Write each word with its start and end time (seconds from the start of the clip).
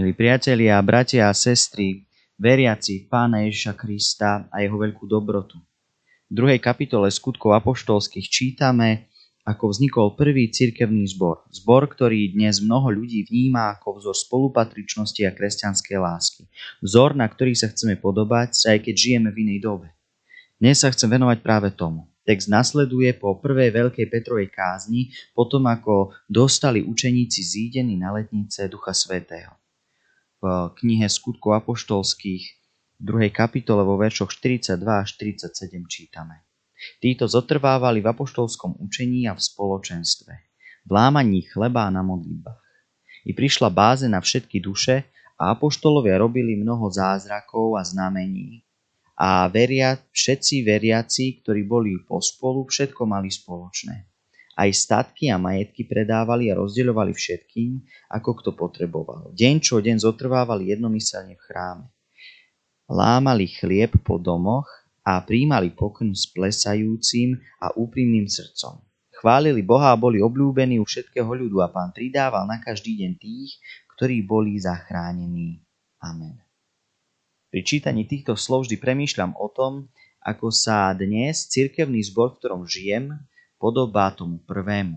Milí 0.00 0.16
priatelia, 0.16 0.80
bratia 0.80 1.28
a 1.28 1.36
sestry, 1.36 2.08
veriaci 2.40 3.04
Pána 3.04 3.44
Ježiša 3.44 3.76
Krista 3.76 4.48
a 4.48 4.64
jeho 4.64 4.80
veľkú 4.80 5.04
dobrotu. 5.04 5.60
V 6.24 6.32
druhej 6.32 6.56
kapitole 6.56 7.12
skutkov 7.12 7.52
apoštolských 7.60 8.24
čítame, 8.24 9.12
ako 9.44 9.68
vznikol 9.68 10.16
prvý 10.16 10.48
cirkevný 10.48 11.04
zbor. 11.04 11.44
Zbor, 11.52 11.84
ktorý 11.92 12.32
dnes 12.32 12.64
mnoho 12.64 12.88
ľudí 12.88 13.28
vníma 13.28 13.76
ako 13.76 14.00
vzor 14.00 14.16
spolupatričnosti 14.16 15.20
a 15.20 15.36
kresťanskej 15.36 15.98
lásky. 16.00 16.48
Vzor, 16.80 17.12
na 17.12 17.28
ktorý 17.28 17.52
sa 17.52 17.68
chceme 17.68 18.00
podobať, 18.00 18.56
aj 18.72 18.80
keď 18.80 18.94
žijeme 18.96 19.28
v 19.28 19.44
inej 19.44 19.68
dobe. 19.68 19.92
Dnes 20.56 20.80
sa 20.80 20.88
chcem 20.88 21.12
venovať 21.12 21.44
práve 21.44 21.76
tomu. 21.76 22.08
Text 22.24 22.48
nasleduje 22.48 23.12
po 23.20 23.36
prvej 23.36 23.68
veľkej 23.68 24.08
Petrovej 24.08 24.48
kázni, 24.48 25.12
potom 25.36 25.68
ako 25.68 26.16
dostali 26.24 26.80
učeníci 26.80 27.44
zídení 27.44 28.00
na 28.00 28.16
letnice 28.16 28.64
Ducha 28.64 28.96
Svetého 28.96 29.59
v 30.40 30.72
knihe 30.80 31.06
Skutkov 31.06 31.60
apoštolských 31.60 32.44
v 33.00 33.02
druhej 33.04 33.32
kapitole 33.32 33.84
vo 33.84 33.96
veršoch 33.96 34.32
42 34.32 34.76
až 34.80 35.08
47 35.16 35.72
čítame. 35.88 36.44
Títo 37.00 37.28
zotrvávali 37.28 38.00
v 38.00 38.08
apoštolskom 38.08 38.80
učení 38.80 39.28
a 39.28 39.36
v 39.36 39.40
spoločenstve, 39.40 40.32
v 40.84 40.90
lámaní 40.90 41.44
chleba 41.48 41.88
a 41.88 41.92
na 41.92 42.00
modlitbách. 42.00 42.64
I 43.28 43.36
prišla 43.36 43.68
báze 43.68 44.08
na 44.08 44.20
všetky 44.20 44.64
duše 44.64 45.04
a 45.36 45.52
apoštolovia 45.52 46.16
robili 46.16 46.56
mnoho 46.56 46.88
zázrakov 46.88 47.76
a 47.76 47.84
znamení. 47.84 48.64
A 49.20 49.44
veria, 49.52 50.00
všetci 50.00 50.64
veriaci, 50.64 51.44
ktorí 51.44 51.68
boli 51.68 52.00
pospolu, 52.08 52.64
všetko 52.64 53.04
mali 53.04 53.28
spoločné. 53.28 54.09
Aj 54.58 54.70
statky 54.70 55.30
a 55.30 55.38
majetky 55.38 55.86
predávali 55.86 56.50
a 56.50 56.58
rozdeľovali 56.58 57.14
všetkým, 57.14 57.80
ako 58.10 58.30
kto 58.42 58.50
potreboval. 58.58 59.30
Deň 59.32 59.54
čo 59.62 59.78
deň 59.78 60.02
zotrvávali 60.02 60.74
jednomyselne 60.74 61.38
v 61.38 61.44
chráme. 61.46 61.86
Lámali 62.90 63.46
chlieb 63.46 63.94
po 64.02 64.18
domoch 64.18 64.66
a 65.06 65.22
príjmali 65.22 65.70
pokrm 65.70 66.10
s 66.10 66.26
plesajúcim 66.34 67.38
a 67.62 67.70
úprimným 67.78 68.26
srdcom. 68.26 68.82
Chválili 69.20 69.60
Boha 69.60 69.92
a 69.94 70.00
boli 70.00 70.18
obľúbení 70.18 70.80
u 70.80 70.84
všetkého 70.88 71.28
ľudu 71.28 71.60
a 71.60 71.68
pán 71.68 71.92
pridával 71.92 72.48
na 72.48 72.58
každý 72.58 73.04
deň 73.04 73.12
tých, 73.20 73.60
ktorí 73.94 74.24
boli 74.24 74.56
zachránení. 74.56 75.60
Amen. 76.00 76.40
Pri 77.52 77.60
čítaní 77.60 78.08
týchto 78.08 78.32
slov 78.32 78.64
vždy 78.64 78.80
premýšľam 78.80 79.36
o 79.36 79.46
tom, 79.52 79.92
ako 80.24 80.48
sa 80.48 80.96
dnes 80.96 81.52
cirkevný 81.52 82.00
zbor, 82.00 82.32
v 82.32 82.38
ktorom 82.40 82.62
žijem, 82.64 83.12
podobá 83.60 84.08
tomu 84.16 84.40
prvému. 84.40 84.96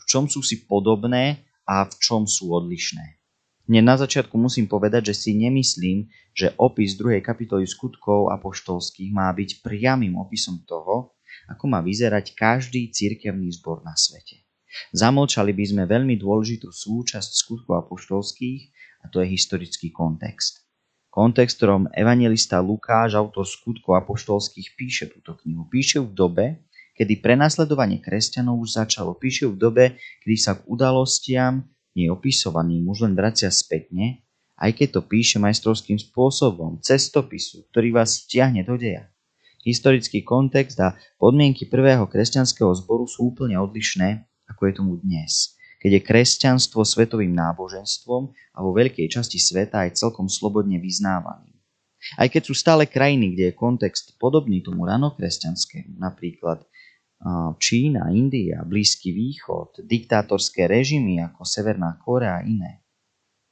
V 0.00 0.04
čom 0.08 0.24
sú 0.26 0.40
si 0.40 0.64
podobné 0.64 1.44
a 1.68 1.84
v 1.84 1.92
čom 2.00 2.24
sú 2.24 2.50
odlišné. 2.50 3.20
Hneď 3.68 3.84
na 3.84 3.94
začiatku 4.00 4.34
musím 4.34 4.66
povedať, 4.66 5.12
že 5.12 5.14
si 5.14 5.30
nemyslím, 5.38 6.10
že 6.34 6.56
opis 6.58 6.98
druhej 6.98 7.22
kapitoly 7.22 7.68
skutkov 7.68 8.32
apoštolských 8.34 9.14
má 9.14 9.30
byť 9.30 9.62
priamým 9.62 10.18
opisom 10.18 10.64
toho, 10.66 11.14
ako 11.46 11.64
má 11.70 11.78
vyzerať 11.78 12.34
každý 12.34 12.90
cirkevný 12.90 13.52
zbor 13.54 13.86
na 13.86 13.94
svete. 13.94 14.42
Zamlčali 14.90 15.52
by 15.52 15.64
sme 15.68 15.84
veľmi 15.84 16.16
dôležitú 16.16 16.72
súčasť 16.72 17.30
skutkov 17.36 17.86
apoštolských 17.86 18.60
a 19.04 19.12
to 19.12 19.20
je 19.20 19.30
historický 19.30 19.92
kontext. 19.92 20.64
Kontext, 21.12 21.60
ktorom 21.60 21.92
evangelista 21.92 22.56
Lukáš, 22.64 23.12
autor 23.20 23.44
skutkov 23.44 24.00
apoštolských, 24.00 24.72
píše 24.80 25.04
túto 25.12 25.36
knihu. 25.44 25.68
Píše 25.68 26.00
v 26.00 26.08
dobe, 26.08 26.46
kedy 26.96 27.24
prenasledovanie 27.24 27.98
kresťanov 27.98 28.60
už 28.62 28.84
začalo. 28.84 29.16
Píše 29.16 29.48
v 29.48 29.56
dobe, 29.56 29.84
kedy 30.24 30.36
sa 30.36 30.58
k 30.58 30.64
udalostiam 30.68 31.66
neopisovaným 31.96 32.88
už 32.88 33.08
len 33.08 33.14
vracia 33.16 33.52
spätne, 33.52 34.24
aj 34.56 34.70
keď 34.78 34.88
to 34.96 35.00
píše 35.04 35.36
majstrovským 35.42 35.98
spôsobom, 35.98 36.78
cestopisu, 36.80 37.66
ktorý 37.72 37.98
vás 37.98 38.24
stiahne 38.24 38.62
do 38.62 38.78
deja. 38.78 39.10
Historický 39.62 40.26
kontext 40.26 40.78
a 40.82 40.98
podmienky 41.22 41.70
prvého 41.70 42.06
kresťanského 42.10 42.70
zboru 42.82 43.06
sú 43.06 43.30
úplne 43.30 43.58
odlišné, 43.62 44.26
ako 44.50 44.62
je 44.66 44.72
tomu 44.74 44.94
dnes, 44.98 45.54
keď 45.78 45.98
je 45.98 46.02
kresťanstvo 46.02 46.82
svetovým 46.82 47.30
náboženstvom 47.30 48.22
a 48.30 48.58
vo 48.58 48.70
veľkej 48.74 49.06
časti 49.06 49.38
sveta 49.38 49.86
aj 49.86 49.98
celkom 50.02 50.26
slobodne 50.26 50.82
vyznávaným. 50.82 51.51
Aj 52.18 52.26
keď 52.26 52.42
sú 52.50 52.54
stále 52.58 52.90
krajiny, 52.90 53.32
kde 53.32 53.44
je 53.50 53.54
kontext 53.54 54.18
podobný 54.18 54.58
tomu 54.60 54.84
ranokresťanskému, 54.86 56.02
napríklad 56.02 56.66
Čína, 57.62 58.10
India, 58.10 58.66
Blízky 58.66 59.14
východ, 59.14 59.86
diktátorské 59.86 60.66
režimy 60.66 61.22
ako 61.22 61.46
Severná 61.46 61.94
Korea 62.02 62.42
a 62.42 62.42
iné. 62.42 62.82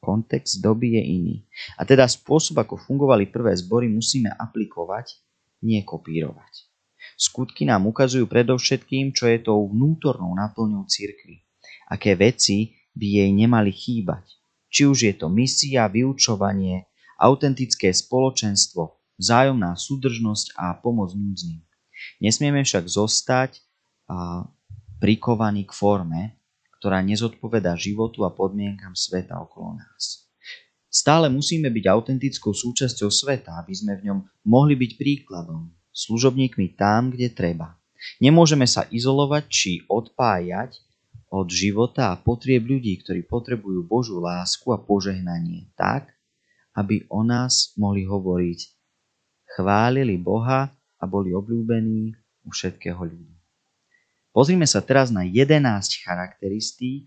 Kontext 0.02 0.58
doby 0.58 0.98
je 0.98 1.02
iný. 1.06 1.36
A 1.78 1.86
teda 1.86 2.10
spôsob, 2.10 2.58
ako 2.58 2.74
fungovali 2.74 3.30
prvé 3.30 3.54
zbory, 3.54 3.86
musíme 3.86 4.34
aplikovať, 4.34 5.22
nie 5.62 5.86
kopírovať. 5.86 6.66
Skutky 7.14 7.62
nám 7.68 7.86
ukazujú 7.86 8.26
predovšetkým, 8.26 9.14
čo 9.14 9.30
je 9.30 9.38
tou 9.38 9.70
vnútornou 9.70 10.34
naplňou 10.34 10.90
cirkvy. 10.90 11.46
Aké 11.86 12.18
veci 12.18 12.74
by 12.98 13.06
jej 13.22 13.30
nemali 13.30 13.70
chýbať. 13.70 14.34
Či 14.66 14.82
už 14.90 14.98
je 15.06 15.14
to 15.14 15.30
misia, 15.30 15.86
vyučovanie, 15.86 16.89
autentické 17.20 17.92
spoločenstvo, 17.92 18.96
vzájomná 19.20 19.76
súdržnosť 19.76 20.56
a 20.56 20.72
pomoc 20.80 21.12
núdznym. 21.12 21.60
Nesmieme 22.24 22.64
však 22.64 22.88
zostať 22.88 23.60
a, 24.08 24.48
prikovaní 24.96 25.68
k 25.68 25.72
forme, 25.76 26.40
ktorá 26.80 27.04
nezodpoveda 27.04 27.76
životu 27.76 28.24
a 28.24 28.32
podmienkam 28.32 28.96
sveta 28.96 29.36
okolo 29.36 29.76
nás. 29.76 30.24
Stále 30.90 31.30
musíme 31.30 31.70
byť 31.70 31.84
autentickou 31.86 32.50
súčasťou 32.50 33.12
sveta, 33.12 33.60
aby 33.62 33.72
sme 33.76 34.00
v 34.00 34.10
ňom 34.10 34.18
mohli 34.48 34.74
byť 34.74 34.98
príkladom, 34.98 35.70
služobníkmi 35.94 36.74
tam, 36.74 37.14
kde 37.14 37.30
treba. 37.30 37.78
Nemôžeme 38.18 38.64
sa 38.64 38.88
izolovať 38.88 39.44
či 39.46 39.72
odpájať 39.86 40.82
od 41.30 41.46
života 41.46 42.10
a 42.10 42.18
potrieb 42.18 42.66
ľudí, 42.66 42.98
ktorí 43.06 43.22
potrebujú 43.28 43.86
Božú 43.86 44.18
lásku 44.18 44.66
a 44.74 44.82
požehnanie 44.82 45.70
tak, 45.78 46.10
aby 46.80 47.04
o 47.12 47.20
nás 47.20 47.76
mohli 47.76 48.08
hovoriť. 48.08 48.60
Chválili 49.52 50.16
Boha 50.16 50.72
a 50.96 51.04
boli 51.04 51.36
obľúbení 51.36 52.16
u 52.40 52.48
všetkého 52.48 52.96
ľudu. 52.96 53.36
Pozrime 54.32 54.64
sa 54.64 54.80
teraz 54.80 55.12
na 55.12 55.28
11 55.28 55.60
charakteristík, 56.00 57.04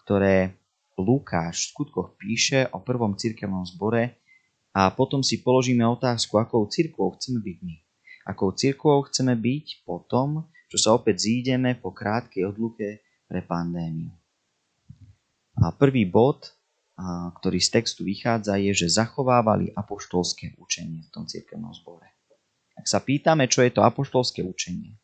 ktoré 0.00 0.56
Lukáš 0.96 1.68
v 1.68 1.68
skutkoch 1.74 2.16
píše 2.16 2.70
o 2.72 2.80
prvom 2.80 3.12
cirkevnom 3.18 3.66
zbore 3.68 4.16
a 4.72 4.88
potom 4.88 5.20
si 5.20 5.44
položíme 5.44 5.84
otázku, 5.84 6.40
akou 6.40 6.64
cirkvou 6.70 7.12
chceme 7.18 7.44
byť 7.44 7.56
my. 7.60 7.76
Akou 8.24 8.54
cirkvou 8.54 9.02
chceme 9.10 9.34
byť 9.34 9.84
po 9.84 10.06
tom, 10.06 10.46
čo 10.70 10.78
sa 10.78 10.94
opäť 10.96 11.28
zídeme 11.28 11.76
po 11.76 11.92
krátkej 11.92 12.48
odluke 12.48 13.04
pre 13.26 13.42
pandémiu. 13.44 14.14
A 15.60 15.74
prvý 15.74 16.08
bod, 16.08 16.48
ktorý 17.38 17.58
z 17.58 17.68
textu 17.80 18.06
vychádza, 18.06 18.56
je, 18.60 18.72
že 18.72 18.96
zachovávali 18.98 19.74
apoštolské 19.74 20.54
učenie 20.58 21.06
v 21.06 21.10
tom 21.10 21.24
cirkevnom 21.26 21.74
zbore. 21.74 22.06
Ak 22.78 22.88
sa 22.88 23.04
pýtame, 23.04 23.46
čo 23.46 23.60
je 23.62 23.70
to 23.74 23.84
apoštolské 23.84 24.40
učenie, 24.40 24.96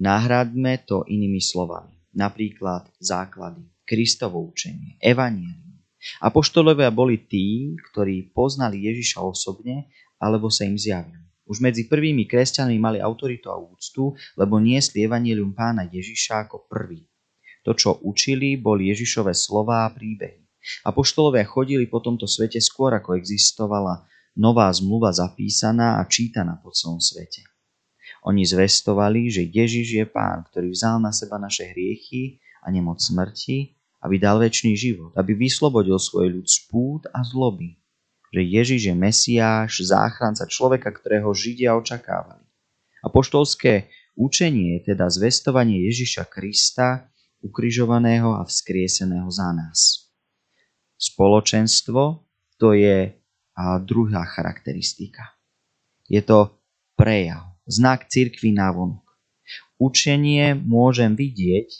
nahradme 0.00 0.80
to 0.86 1.04
inými 1.04 1.42
slovami. 1.42 1.98
Napríklad 2.16 2.88
základy, 2.98 3.62
Kristovo 3.84 4.40
učenie, 4.42 4.96
evanielium. 4.98 5.78
Apoštolovia 6.22 6.88
boli 6.94 7.20
tí, 7.20 7.74
ktorí 7.90 8.30
poznali 8.30 8.86
Ježiša 8.86 9.20
osobne 9.20 9.90
alebo 10.18 10.48
sa 10.48 10.64
im 10.64 10.78
zjavil. 10.78 11.18
Už 11.48 11.64
medzi 11.64 11.88
prvými 11.88 12.28
kresťanmi 12.28 12.76
mali 12.76 12.98
autoritu 13.00 13.48
a 13.48 13.56
úctu, 13.56 14.12
lebo 14.36 14.60
niesli 14.60 15.04
evanielium 15.04 15.56
pána 15.56 15.88
Ježiša 15.88 16.48
ako 16.48 16.68
prvý. 16.68 17.08
To, 17.64 17.72
čo 17.76 18.00
učili, 18.04 18.56
boli 18.56 18.88
Ježišové 18.92 19.32
slová 19.36 19.88
a 19.88 19.92
príbehy. 19.92 20.47
Apoštolovia 20.84 21.44
chodili 21.48 21.88
po 21.88 22.00
tomto 22.00 22.28
svete 22.28 22.60
skôr, 22.62 22.92
ako 22.96 23.16
existovala 23.16 24.08
nová 24.38 24.70
zmluva 24.70 25.10
zapísaná 25.10 25.98
a 25.98 26.06
čítaná 26.06 26.62
po 26.62 26.70
celom 26.70 27.02
svete. 27.02 27.42
Oni 28.22 28.46
zvestovali, 28.46 29.30
že 29.30 29.46
Ježiš 29.46 29.86
je 29.98 30.06
pán, 30.06 30.46
ktorý 30.50 30.70
vzal 30.70 31.02
na 31.02 31.10
seba 31.10 31.38
naše 31.38 31.70
hriechy 31.70 32.38
a 32.62 32.70
nemoc 32.70 33.02
smrti, 33.02 33.74
aby 34.02 34.16
dal 34.18 34.38
väčší 34.38 34.78
život, 34.78 35.12
aby 35.18 35.34
vyslobodil 35.34 35.98
svoj 35.98 36.30
ľud 36.38 36.46
z 36.46 36.58
pút 36.70 37.02
a 37.10 37.22
zloby. 37.26 37.78
Že 38.30 38.42
Ježiš 38.44 38.80
je 38.92 38.94
Mesiáš, 38.94 39.70
záchranca 39.82 40.46
človeka, 40.46 40.92
ktorého 40.92 41.32
Židia 41.34 41.74
očakávali. 41.74 42.44
A 43.02 43.06
poštolské 43.08 43.88
učenie 44.14 44.78
je 44.78 44.94
teda 44.94 45.08
zvestovanie 45.08 45.86
Ježiša 45.88 46.28
Krista, 46.28 47.08
ukrižovaného 47.40 48.34
a 48.34 48.42
vzkrieseného 48.42 49.30
za 49.30 49.50
nás. 49.54 50.07
Spoločenstvo 50.98 52.26
to 52.58 52.74
je 52.74 53.14
druhá 53.86 54.26
charakteristika. 54.26 55.38
Je 56.10 56.18
to 56.22 56.58
prejav, 56.98 57.54
znak 57.70 58.10
cirkvy 58.10 58.54
vonok. 58.54 59.06
Učenie 59.78 60.58
môžem 60.58 61.14
vidieť, 61.14 61.70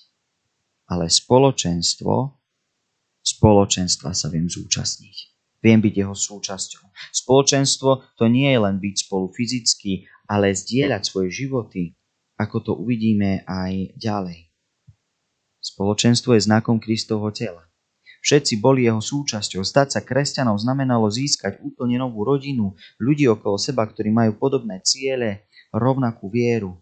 ale 0.87 1.11
spoločenstvo, 1.11 2.39
spoločenstva 3.21 4.15
sa 4.15 4.27
viem 4.31 4.47
zúčastniť. 4.47 5.17
Viem 5.61 5.83
byť 5.83 5.95
jeho 5.99 6.15
súčasťou. 6.15 6.87
Spoločenstvo 7.11 8.15
to 8.15 8.25
nie 8.31 8.49
je 8.55 8.61
len 8.63 8.79
byť 8.79 8.95
spolu 9.05 9.29
fyzicky, 9.35 10.07
ale 10.31 10.55
zdieľať 10.55 11.03
svoje 11.03 11.35
životy, 11.35 11.99
ako 12.39 12.57
to 12.63 12.73
uvidíme 12.79 13.43
aj 13.45 13.99
ďalej. 13.99 14.49
Spoločenstvo 15.59 16.39
je 16.39 16.47
znakom 16.47 16.79
Kristovho 16.79 17.35
tela. 17.35 17.68
Všetci 18.23 18.59
boli 18.59 18.85
jeho 18.85 18.99
súčasťou. 18.99 19.63
Stať 19.63 19.99
sa 19.99 20.01
kresťanom 20.03 20.59
znamenalo 20.59 21.07
získať 21.07 21.63
úplne 21.63 21.99
novú 22.03 22.27
rodinu, 22.27 22.75
ľudí 22.99 23.31
okolo 23.31 23.57
seba, 23.57 23.87
ktorí 23.87 24.11
majú 24.11 24.37
podobné 24.37 24.83
ciele, 24.83 25.49
rovnakú 25.71 26.29
vieru. 26.29 26.77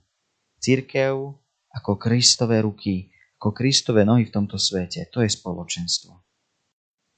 Cirkev 0.58 1.36
ako 1.76 2.00
Kristové 2.00 2.64
ruky, 2.64 3.12
ako 3.36 3.52
Kristové 3.52 4.08
nohy 4.08 4.24
v 4.24 4.34
tomto 4.34 4.56
svete. 4.56 5.12
To 5.12 5.20
je 5.20 5.28
spoločenstvo. 5.28 6.12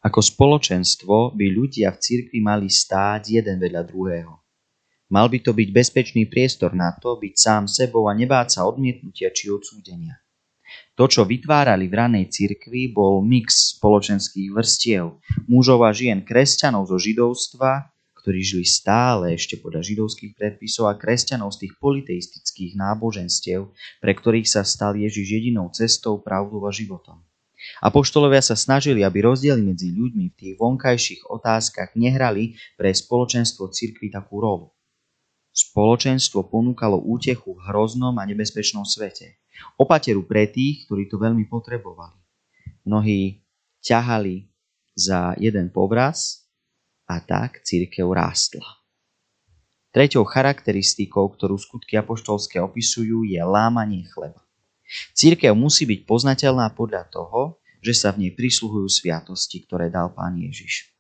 Ako 0.03 0.21
spoločenstvo 0.23 1.35
by 1.35 1.47
ľudia 1.51 1.95
v 1.95 1.99
cirkvi 1.99 2.39
mali 2.43 2.71
stáť 2.71 3.43
jeden 3.43 3.59
vedľa 3.59 3.83
druhého. 3.87 4.35
Mal 5.09 5.27
by 5.33 5.39
to 5.41 5.57
byť 5.57 5.69
bezpečný 5.73 6.29
priestor 6.29 6.77
na 6.77 6.93
to, 6.93 7.17
byť 7.17 7.35
sám 7.35 7.65
sebou 7.65 8.07
a 8.07 8.13
nebáť 8.13 8.61
sa 8.61 8.61
odmietnutia 8.69 9.33
či 9.33 9.49
odsúdenia. 9.49 10.21
To, 10.99 11.07
čo 11.07 11.23
vytvárali 11.23 11.87
v 11.87 11.95
ranej 11.95 12.27
cirkvi, 12.33 12.91
bol 12.91 13.23
mix 13.23 13.79
spoločenských 13.79 14.51
vrstiev, 14.51 15.21
mužov 15.47 15.87
a 15.87 15.95
žien, 15.95 16.27
kresťanov 16.27 16.91
zo 16.91 16.99
židovstva, 16.99 17.91
ktorí 18.19 18.45
žili 18.45 18.67
stále 18.69 19.33
ešte 19.33 19.57
podľa 19.57 19.81
židovských 19.81 20.37
predpisov 20.37 20.91
a 20.91 20.99
kresťanov 20.99 21.55
z 21.57 21.65
tých 21.65 21.75
politeistických 21.81 22.77
náboženstiev, 22.77 23.73
pre 24.05 24.13
ktorých 24.13 24.45
sa 24.45 24.67
stal 24.67 24.99
Ježiš 24.99 25.39
jedinou 25.39 25.73
cestou, 25.73 26.21
pravdou 26.21 26.67
a 26.67 26.73
životom. 26.75 27.25
Apoštolovia 27.83 28.45
sa 28.45 28.55
snažili, 28.55 29.03
aby 29.03 29.25
rozdiely 29.25 29.63
medzi 29.63 29.91
ľuďmi 29.91 30.31
v 30.31 30.39
tých 30.39 30.55
vonkajších 30.61 31.27
otázkach 31.27 31.97
nehrali 31.99 32.55
pre 32.79 32.93
spoločenstvo 32.95 33.71
cirkvi 33.73 34.13
takú 34.15 34.45
rolu. 34.45 34.71
Spoločenstvo 35.51 36.47
ponúkalo 36.47 37.03
útechu 37.03 37.59
v 37.59 37.65
hroznom 37.67 38.15
a 38.15 38.23
nebezpečnom 38.29 38.87
svete. 38.87 39.43
Opateru 39.79 40.27
pre 40.27 40.51
tých, 40.51 40.87
ktorí 40.87 41.07
to 41.07 41.17
veľmi 41.21 41.47
potrebovali. 41.47 42.19
Mnohí 42.89 43.45
ťahali 43.85 44.49
za 44.97 45.39
jeden 45.39 45.71
povraz 45.71 46.49
a 47.07 47.23
tak 47.23 47.63
církev 47.63 48.09
rástla. 48.11 48.67
Treťou 49.89 50.27
charakteristikou, 50.29 51.33
ktorú 51.33 51.57
skutky 51.57 51.97
apoštolské 51.97 52.61
opisujú, 52.61 53.25
je 53.25 53.41
lámanie 53.41 54.05
chleba. 54.13 54.45
Církev 55.17 55.53
musí 55.57 55.89
byť 55.89 56.05
poznateľná 56.05 56.73
podľa 56.77 57.09
toho, 57.09 57.61
že 57.81 57.95
sa 57.95 58.13
v 58.13 58.27
nej 58.27 58.33
prisluhujú 58.35 58.89
sviatosti, 58.91 59.65
ktoré 59.65 59.89
dal 59.89 60.13
pán 60.13 60.37
Ježiš. 60.37 60.91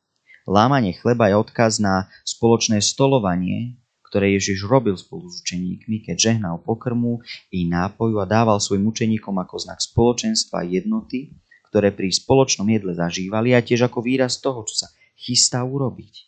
Lámanie 0.48 0.96
chleba 0.96 1.28
je 1.28 1.36
odkaz 1.36 1.76
na 1.76 2.08
spoločné 2.24 2.80
stolovanie, 2.80 3.76
ktoré 4.08 4.32
Ježiš 4.34 4.64
robil 4.64 4.96
spolu 4.96 5.28
s 5.28 5.44
učeníkmi, 5.44 6.02
keď 6.08 6.16
žehnal 6.16 6.64
pokrmu 6.64 7.20
i 7.52 7.68
nápoju 7.68 8.18
a 8.18 8.26
dával 8.26 8.56
svojim 8.56 8.88
učeníkom 8.88 9.36
ako 9.36 9.60
znak 9.60 9.84
spoločenstva 9.84 10.64
jednoty, 10.64 11.36
ktoré 11.68 11.92
pri 11.92 12.08
spoločnom 12.08 12.64
jedle 12.72 12.96
zažívali 12.96 13.52
a 13.52 13.60
tiež 13.60 13.92
ako 13.92 14.00
výraz 14.00 14.40
toho, 14.40 14.64
čo 14.64 14.84
sa 14.84 14.88
chystá 15.20 15.60
urobiť. 15.60 16.24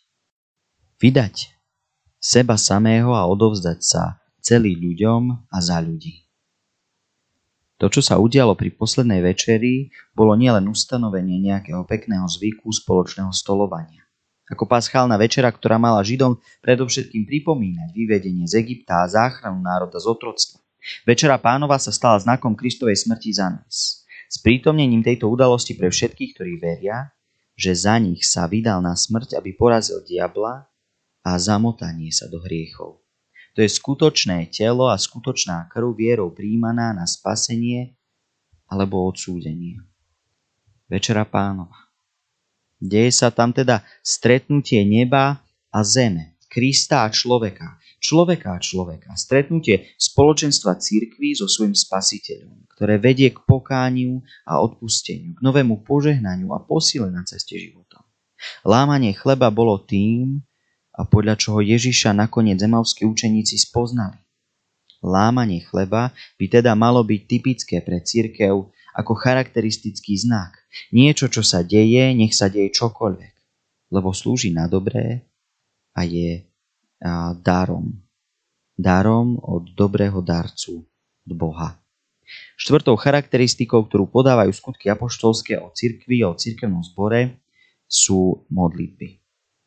Vydať 1.01 1.57
seba 2.21 2.53
samého 2.61 3.17
a 3.17 3.25
odovzdať 3.25 3.79
sa 3.81 4.21
celý 4.37 4.77
ľuďom 4.77 5.49
a 5.49 5.57
za 5.57 5.81
ľudí. 5.81 6.29
To, 7.81 7.89
čo 7.89 8.05
sa 8.05 8.21
udialo 8.21 8.53
pri 8.53 8.77
poslednej 8.77 9.25
večeri, 9.25 9.89
bolo 10.13 10.37
nielen 10.37 10.69
ustanovenie 10.69 11.41
nejakého 11.41 11.81
pekného 11.89 12.29
zvyku 12.29 12.69
spoločného 12.69 13.33
stolovania. 13.33 14.00
Ako 14.51 14.67
paschálna 14.67 15.15
večera, 15.15 15.47
ktorá 15.47 15.79
mala 15.79 16.03
Židom 16.03 16.35
predovšetkým 16.59 17.23
pripomínať 17.23 17.95
vyvedenie 17.95 18.43
z 18.43 18.59
Egypta 18.59 19.07
a 19.07 19.07
záchranu 19.07 19.63
národa 19.63 19.95
z 19.95 20.11
otroctva. 20.11 20.59
Večera 21.07 21.39
pánova 21.39 21.79
sa 21.79 21.95
stala 21.95 22.19
znakom 22.19 22.51
Kristovej 22.59 22.99
smrti 22.99 23.31
za 23.31 23.47
nás. 23.47 24.03
S 24.27 24.37
prítomnením 24.43 24.99
tejto 24.99 25.31
udalosti 25.31 25.79
pre 25.79 25.87
všetkých, 25.87 26.35
ktorí 26.35 26.59
veria, 26.59 27.15
že 27.55 27.71
za 27.71 27.95
nich 27.95 28.27
sa 28.27 28.43
vydal 28.47 28.83
na 28.83 28.91
smrť, 28.97 29.39
aby 29.39 29.55
porazil 29.55 30.03
diabla 30.03 30.67
a 31.23 31.31
zamotanie 31.39 32.11
sa 32.11 32.27
do 32.27 32.43
hriechov. 32.43 32.99
To 33.55 33.59
je 33.59 33.69
skutočné 33.71 34.47
telo 34.51 34.87
a 34.87 34.95
skutočná 34.95 35.67
krv 35.67 35.95
vierou 35.95 36.31
príjmaná 36.31 36.95
na 36.95 37.03
spasenie 37.03 37.99
alebo 38.71 39.03
odsúdenie. 39.07 39.83
Večera 40.87 41.27
pánova. 41.27 41.90
Deje 42.81 43.13
sa 43.13 43.29
tam 43.29 43.53
teda 43.53 43.85
stretnutie 44.01 44.81
neba 44.81 45.37
a 45.69 45.79
zeme, 45.85 46.33
Krista 46.49 47.05
a 47.05 47.13
človeka, 47.13 47.79
človeka 48.01 48.57
a 48.57 48.59
človeka, 48.59 49.13
stretnutie 49.15 49.93
spoločenstva 49.95 50.81
církvy 50.81 51.37
so 51.37 51.45
svojim 51.45 51.77
spasiteľom, 51.77 52.67
ktoré 52.75 52.97
vedie 52.97 53.29
k 53.29 53.39
pokániu 53.45 54.25
a 54.43 54.59
odpusteniu, 54.59 55.37
k 55.37 55.39
novému 55.39 55.85
požehnaniu 55.85 56.51
a 56.51 56.59
posile 56.59 57.07
na 57.13 57.21
ceste 57.23 57.55
života. 57.55 58.03
Lámanie 58.65 59.13
chleba 59.13 59.53
bolo 59.53 59.77
tým, 59.79 60.41
a 60.91 61.07
podľa 61.07 61.39
čoho 61.39 61.63
Ježiša 61.63 62.11
nakoniec 62.11 62.59
zemavskí 62.59 63.07
učeníci 63.07 63.55
spoznali. 63.55 64.19
Lámanie 65.01 65.63
chleba 65.65 66.13
by 66.37 66.45
teda 66.45 66.75
malo 66.75 67.01
byť 67.01 67.21
typické 67.25 67.81
pre 67.81 68.03
církev 68.03 68.69
ako 68.95 69.15
charakteristický 69.15 70.19
znak. 70.19 70.55
Niečo, 70.91 71.27
čo 71.31 71.43
sa 71.43 71.63
deje, 71.63 72.11
nech 72.15 72.35
sa 72.35 72.51
deje 72.51 72.71
čokoľvek, 72.71 73.33
lebo 73.91 74.11
slúži 74.11 74.51
na 74.51 74.67
dobré 74.67 75.27
a 75.95 76.07
je 76.07 76.47
darom. 77.41 77.91
Darom 78.77 79.37
od 79.41 79.73
dobrého 79.77 80.23
darcu, 80.23 80.85
od 81.27 81.31
Boha. 81.35 81.77
Štvrtou 82.55 82.95
charakteristikou, 82.95 83.83
ktorú 83.83 84.07
podávajú 84.07 84.55
skutky 84.55 84.87
apoštolské 84.87 85.59
o 85.59 85.67
cirkvi 85.75 86.23
a 86.23 86.31
o 86.31 86.39
cirkevnom 86.39 86.79
zbore, 86.79 87.43
sú 87.91 88.47
modlitby. 88.47 89.19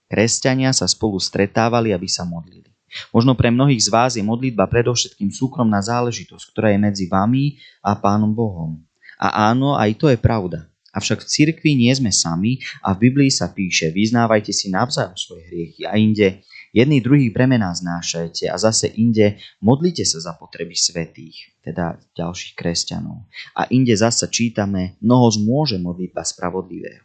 Kresťania 0.09 0.73
sa 0.73 0.89
spolu 0.89 1.21
stretávali, 1.21 1.93
aby 1.93 2.09
sa 2.09 2.25
modlili. 2.25 2.73
Možno 3.11 3.35
pre 3.35 3.51
mnohých 3.51 3.85
z 3.85 3.89
vás 3.91 4.15
je 4.15 4.23
modlitba 4.23 4.71
predovšetkým 4.71 5.29
súkromná 5.29 5.83
záležitosť, 5.83 6.45
ktorá 6.55 6.71
je 6.71 6.79
medzi 6.79 7.05
vami 7.11 7.59
a 7.83 7.99
Pánom 7.99 8.31
Bohom. 8.31 8.81
A 9.19 9.51
áno, 9.51 9.79
aj 9.79 9.91
to 9.99 10.07
je 10.11 10.19
pravda. 10.19 10.67
Avšak 10.95 11.27
v 11.27 11.31
cirkvi 11.31 11.73
nie 11.75 11.91
sme 11.91 12.15
sami 12.15 12.63
a 12.87 12.95
v 12.95 13.11
Biblii 13.11 13.31
sa 13.31 13.51
píše, 13.51 13.91
vyznávajte 13.91 14.55
si 14.55 14.71
navzájom 14.71 15.19
svoje 15.19 15.43
hriechy 15.51 15.83
a 15.83 15.99
inde 15.99 16.47
jedný 16.71 17.03
druhý 17.03 17.35
premená 17.35 17.75
znášajte 17.75 18.47
a 18.47 18.55
zase 18.55 18.95
inde 18.95 19.43
modlite 19.59 20.07
sa 20.07 20.23
za 20.23 20.33
potreby 20.39 20.79
svetých, 20.79 21.51
teda 21.67 21.99
ďalších 22.15 22.55
kresťanov. 22.55 23.27
A 23.59 23.67
inde 23.75 23.91
zase 23.99 24.31
čítame, 24.31 24.95
mnoho 25.03 25.27
zmôže 25.35 25.83
modlitba 25.83 26.23
spravodlivého. 26.23 27.03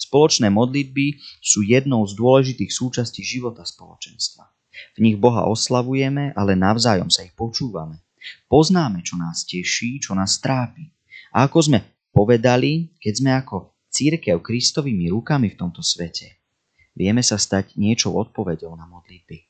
Spoločné 0.00 0.48
modlitby 0.48 1.20
sú 1.40 1.64
jednou 1.64 2.04
z 2.08 2.16
dôležitých 2.16 2.72
súčastí 2.72 3.20
života 3.20 3.64
spoločenstva. 3.64 4.48
V 4.96 5.04
nich 5.04 5.16
Boha 5.20 5.48
oslavujeme, 5.48 6.32
ale 6.32 6.56
navzájom 6.56 7.12
sa 7.12 7.24
ich 7.24 7.32
počúvame. 7.36 8.04
Poznáme, 8.48 9.00
čo 9.04 9.16
nás 9.16 9.44
teší, 9.48 10.00
čo 10.00 10.12
nás 10.12 10.40
trápi. 10.40 10.97
A 11.32 11.46
ako 11.48 11.58
sme 11.70 11.78
povedali, 12.12 12.92
keď 12.98 13.12
sme 13.14 13.30
ako 13.36 13.76
církev 13.92 14.40
Kristovými 14.40 15.12
rukami 15.12 15.52
v 15.52 15.58
tomto 15.58 15.84
svete, 15.84 16.40
vieme 16.96 17.22
sa 17.24 17.36
stať 17.36 17.76
niečou 17.76 18.16
odpovedou 18.16 18.72
na 18.76 18.84
modlitby. 18.88 19.48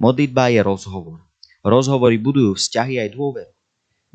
Modlitba 0.00 0.48
je 0.50 0.60
rozhovor. 0.64 1.20
Rozhovory 1.66 2.16
budujú 2.16 2.56
vzťahy 2.56 3.02
aj 3.02 3.08
dôveru. 3.12 3.52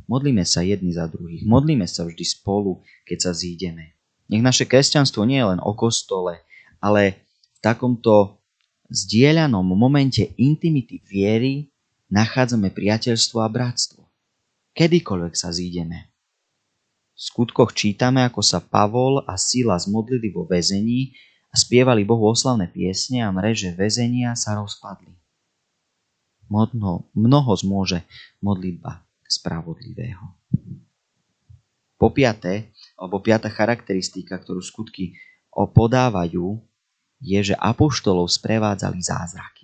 Modlíme 0.10 0.44
sa 0.44 0.60
jedni 0.66 0.92
za 0.92 1.08
druhých. 1.08 1.48
Modlíme 1.48 1.88
sa 1.88 2.04
vždy 2.04 2.26
spolu, 2.28 2.84
keď 3.08 3.30
sa 3.30 3.32
zídeme. 3.32 3.96
Nech 4.28 4.44
naše 4.44 4.68
kresťanstvo 4.68 5.24
nie 5.24 5.40
je 5.40 5.56
len 5.56 5.60
o 5.64 5.72
kostole, 5.76 6.40
ale 6.84 7.28
v 7.56 7.60
takomto 7.64 8.44
zdieľanom 8.92 9.64
momente 9.64 10.36
intimity 10.36 11.00
viery 11.08 11.72
nachádzame 12.12 12.76
priateľstvo 12.76 13.40
a 13.40 13.48
bratstvo. 13.48 14.04
Kedykoľvek 14.76 15.34
sa 15.36 15.56
zídeme. 15.56 16.11
V 17.22 17.30
skutkoch 17.30 17.78
čítame, 17.78 18.26
ako 18.26 18.42
sa 18.42 18.58
Pavol 18.58 19.22
a 19.30 19.38
Sila 19.38 19.78
zmodlili 19.78 20.34
vo 20.34 20.50
väzení 20.50 21.14
a 21.54 21.56
spievali 21.60 22.02
Bohu 22.02 22.26
oslavné 22.26 22.66
piesne 22.66 23.22
a 23.22 23.30
mreže 23.30 23.78
väzenia 23.78 24.34
sa 24.34 24.58
rozpadli. 24.58 25.14
Mnoho, 26.50 27.14
mnoho 27.14 27.52
zmôže 27.54 28.02
modlitba 28.42 29.06
spravodlivého. 29.30 30.34
Po 32.02 32.10
piaté, 32.10 32.74
alebo 32.98 33.22
piata 33.22 33.54
charakteristika, 33.54 34.42
ktorú 34.42 34.58
skutky 34.58 35.14
podávajú, 35.54 36.58
je, 37.22 37.54
že 37.54 37.56
apoštolov 37.62 38.34
sprevádzali 38.34 38.98
zázraky. 38.98 39.61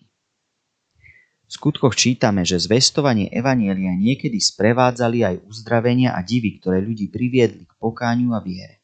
V 1.48 1.52
skutkoch 1.56 1.96
čítame, 1.96 2.44
že 2.44 2.60
zvestovanie 2.60 3.32
Evanielia 3.32 3.96
niekedy 3.96 4.36
sprevádzali 4.36 5.24
aj 5.24 5.36
uzdravenia 5.48 6.12
a 6.12 6.20
divy, 6.20 6.60
ktoré 6.60 6.84
ľudí 6.84 7.08
priviedli 7.08 7.64
k 7.64 7.74
pokáňu 7.80 8.36
a 8.36 8.44
viere. 8.44 8.84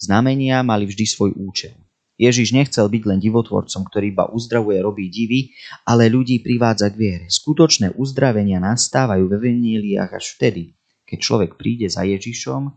Znamenia 0.00 0.64
mali 0.64 0.88
vždy 0.88 1.04
svoj 1.04 1.36
účel. 1.36 1.76
Ježiš 2.16 2.56
nechcel 2.56 2.88
byť 2.88 3.02
len 3.04 3.20
divotvorcom, 3.20 3.84
ktorý 3.84 4.16
iba 4.16 4.24
uzdravuje, 4.32 4.80
robí 4.80 5.12
divy, 5.12 5.52
ale 5.84 6.08
ľudí 6.08 6.40
privádza 6.40 6.88
k 6.88 6.96
viere. 6.96 7.26
Skutočné 7.28 8.00
uzdravenia 8.00 8.56
nastávajú 8.56 9.28
ve 9.28 9.36
Evangeliách 9.36 10.12
až 10.16 10.32
vtedy, 10.40 10.72
keď 11.04 11.18
človek 11.20 11.50
príde 11.60 11.84
za 11.84 12.08
Ježišom 12.08 12.72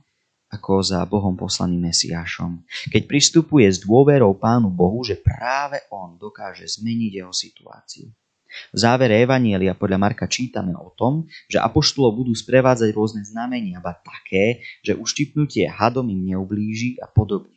ako 0.52 0.84
za 0.84 1.00
Bohom 1.08 1.36
poslaným 1.40 1.90
Mesiášom. 1.90 2.64
Keď 2.92 3.08
pristupuje 3.08 3.72
s 3.72 3.84
dôverou 3.84 4.36
Pánu 4.36 4.68
Bohu, 4.68 5.00
že 5.04 5.16
práve 5.20 5.84
On 5.92 6.16
dokáže 6.20 6.68
zmeniť 6.68 7.12
jeho 7.24 7.34
situáciu. 7.34 8.08
V 8.74 8.78
závere 8.78 9.22
Evanielia 9.22 9.78
podľa 9.78 10.02
Marka 10.02 10.26
čítame 10.26 10.74
o 10.74 10.92
tom, 10.92 11.30
že 11.48 11.62
apoštolov 11.62 12.26
budú 12.26 12.34
sprevádzať 12.34 12.90
rôzne 12.92 13.22
znamenia, 13.24 13.80
ba 13.80 13.96
také, 13.96 14.66
že 14.82 14.98
uštipnutie 14.98 15.70
hadom 15.70 16.10
im 16.10 16.36
neublíži 16.36 16.98
a 17.00 17.08
podobne. 17.08 17.56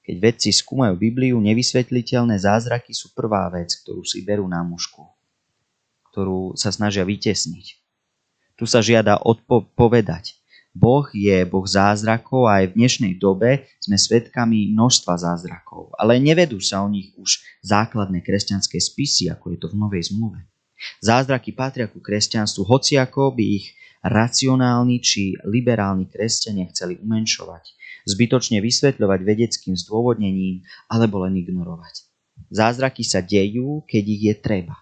Keď 0.00 0.16
vedci 0.16 0.50
skúmajú 0.50 0.96
Bibliu, 0.96 1.36
nevysvetliteľné 1.38 2.40
zázraky 2.40 2.96
sú 2.96 3.12
prvá 3.12 3.46
vec, 3.52 3.70
ktorú 3.84 4.02
si 4.02 4.24
berú 4.24 4.48
na 4.48 4.64
mužku, 4.64 5.04
ktorú 6.10 6.56
sa 6.56 6.72
snažia 6.72 7.04
vytesniť. 7.04 7.78
Tu 8.56 8.64
sa 8.66 8.82
žiada 8.82 9.20
odpovedať. 9.20 10.39
Boh 10.70 11.06
je 11.10 11.42
Boh 11.50 11.66
zázrakov 11.66 12.46
a 12.46 12.62
aj 12.62 12.72
v 12.72 12.76
dnešnej 12.78 13.12
dobe 13.18 13.66
sme 13.82 13.98
svedkami 13.98 14.70
množstva 14.70 15.18
zázrakov, 15.18 15.90
ale 15.98 16.22
nevedú 16.22 16.62
sa 16.62 16.86
o 16.86 16.88
nich 16.88 17.10
už 17.18 17.42
základné 17.66 18.22
kresťanské 18.22 18.78
spisy, 18.78 19.26
ako 19.34 19.50
je 19.54 19.58
to 19.58 19.66
v 19.66 19.78
Novej 19.78 20.14
zmluve. 20.14 20.46
Zázraky 21.02 21.52
patria 21.52 21.90
ku 21.90 21.98
kresťanstvu, 21.98 22.62
hoci 22.64 22.96
ako 22.96 23.34
by 23.34 23.44
ich 23.60 23.74
racionálni 24.00 25.02
či 25.02 25.36
liberálni 25.44 26.08
kresťania 26.08 26.70
chceli 26.72 26.96
umenšovať 27.02 27.76
zbytočne 28.08 28.64
vysvetľovať 28.64 29.20
vedeckým 29.22 29.74
zdôvodnením 29.76 30.64
alebo 30.88 31.20
len 31.24 31.36
ignorovať. 31.36 32.08
Zázraky 32.48 33.04
sa 33.04 33.20
dejú, 33.20 33.84
keď 33.84 34.04
ich 34.08 34.22
je 34.32 34.34
treba. 34.40 34.76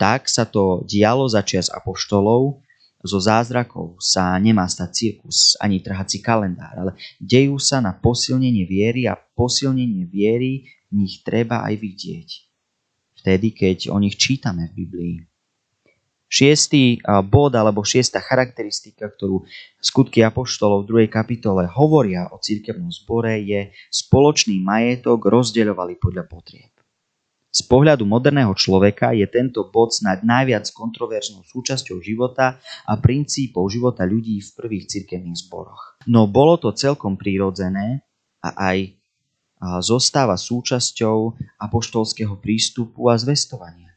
Tak 0.00 0.26
sa 0.26 0.48
to 0.48 0.82
dialo 0.88 1.28
za 1.28 1.44
čias 1.44 1.70
apoštolov, 1.70 2.63
zo 3.04 3.20
zázrakov 3.20 4.00
sa 4.00 4.32
nemá 4.40 4.64
stať 4.64 4.90
cirkus 4.90 5.60
ani 5.60 5.84
trhací 5.84 6.24
kalendár, 6.24 6.72
ale 6.72 6.92
dejú 7.20 7.60
sa 7.60 7.84
na 7.84 7.92
posilnenie 7.92 8.64
viery 8.64 9.04
a 9.04 9.14
posilnenie 9.14 10.08
viery 10.08 10.72
v 10.88 11.04
nich 11.04 11.20
treba 11.20 11.60
aj 11.68 11.76
vidieť. 11.76 12.28
Vtedy, 13.20 13.52
keď 13.52 13.92
o 13.92 14.00
nich 14.00 14.16
čítame 14.16 14.72
v 14.72 14.84
Biblii. 14.84 15.16
Šiestý 16.34 16.98
bod 17.30 17.54
alebo 17.54 17.86
šiesta 17.86 18.18
charakteristika, 18.18 19.06
ktorú 19.06 19.46
skutky 19.78 20.18
Apoštolov 20.26 20.82
v 20.82 21.06
2. 21.06 21.12
kapitole 21.12 21.62
hovoria 21.70 22.26
o 22.34 22.42
cirkevnom 22.42 22.90
zbore, 22.90 23.38
je 23.38 23.70
spoločný 23.94 24.58
majetok 24.58 25.30
rozdeľovali 25.30 25.94
podľa 26.02 26.26
potrieb. 26.26 26.73
Z 27.54 27.70
pohľadu 27.70 28.02
moderného 28.02 28.50
človeka 28.58 29.14
je 29.14 29.30
tento 29.30 29.70
bod 29.70 29.94
snáď 29.94 30.26
najviac 30.26 30.66
kontroverznou 30.74 31.46
súčasťou 31.46 32.02
života 32.02 32.58
a 32.82 32.98
princípov 32.98 33.70
života 33.70 34.02
ľudí 34.02 34.42
v 34.42 34.50
prvých 34.58 34.90
cirkevných 34.90 35.38
zboroch. 35.46 35.94
No 36.10 36.26
bolo 36.26 36.58
to 36.58 36.74
celkom 36.74 37.14
prírodzené 37.14 38.02
a 38.42 38.74
aj 38.74 38.98
zostáva 39.86 40.34
súčasťou 40.34 41.38
apoštolského 41.62 42.34
prístupu 42.42 43.06
a 43.06 43.14
zvestovania. 43.14 43.94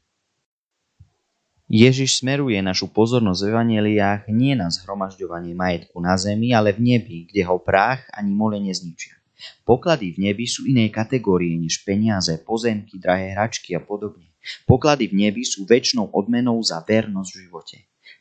Ježiš 1.65 2.21
smeruje 2.21 2.61
našu 2.61 2.93
pozornosť 2.93 3.41
v 3.41 3.49
evaneliách 3.51 4.21
nie 4.31 4.53
na 4.53 4.69
zhromažďovanie 4.69 5.57
majetku 5.57 5.97
na 5.97 6.13
zemi, 6.13 6.53
ale 6.53 6.77
v 6.77 6.93
nebi, 6.93 7.17
kde 7.25 7.41
ho 7.43 7.57
prach 7.57 8.05
ani 8.13 8.31
mole 8.37 8.61
nezničia. 8.61 9.16
Poklady 9.63 10.17
v 10.17 10.29
nebi 10.29 10.45
sú 10.49 10.65
inej 10.65 10.89
kategórie 10.89 11.53
než 11.57 11.85
peniaze, 11.85 12.33
pozemky, 12.41 12.97
drahé 12.97 13.37
hračky 13.37 13.77
a 13.77 13.81
podobne. 13.81 14.33
Poklady 14.65 15.11
v 15.11 15.27
nebi 15.27 15.43
sú 15.45 15.67
väčšnou 15.67 16.09
odmenou 16.15 16.57
za 16.63 16.81
vernosť 16.81 17.29
v 17.33 17.41
živote. 17.45 17.77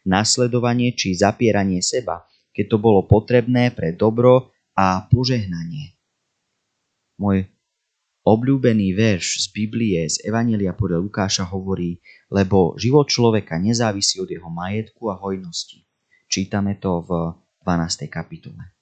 Nasledovanie 0.06 0.92
či 0.92 1.16
zapieranie 1.16 1.80
seba, 1.80 2.26
keď 2.52 2.76
to 2.76 2.78
bolo 2.78 3.06
potrebné 3.08 3.72
pre 3.72 3.96
dobro 3.96 4.52
a 4.76 5.06
požehnanie. 5.08 5.96
Môj 7.16 7.48
Obľúbený 8.26 8.90
verš 8.90 9.46
z 9.46 9.46
Biblie 9.54 10.02
z 10.10 10.18
Evanelia 10.26 10.74
podľa 10.74 10.98
Lukáša 10.98 11.46
hovorí, 11.46 12.02
lebo 12.26 12.74
život 12.74 13.06
človeka 13.06 13.54
nezávisí 13.54 14.18
od 14.18 14.26
jeho 14.26 14.50
majetku 14.50 15.06
a 15.06 15.14
hojnosti. 15.14 15.86
Čítame 16.26 16.74
to 16.82 17.06
v 17.06 17.38
12. 17.62 18.10
kapitole. 18.10 18.75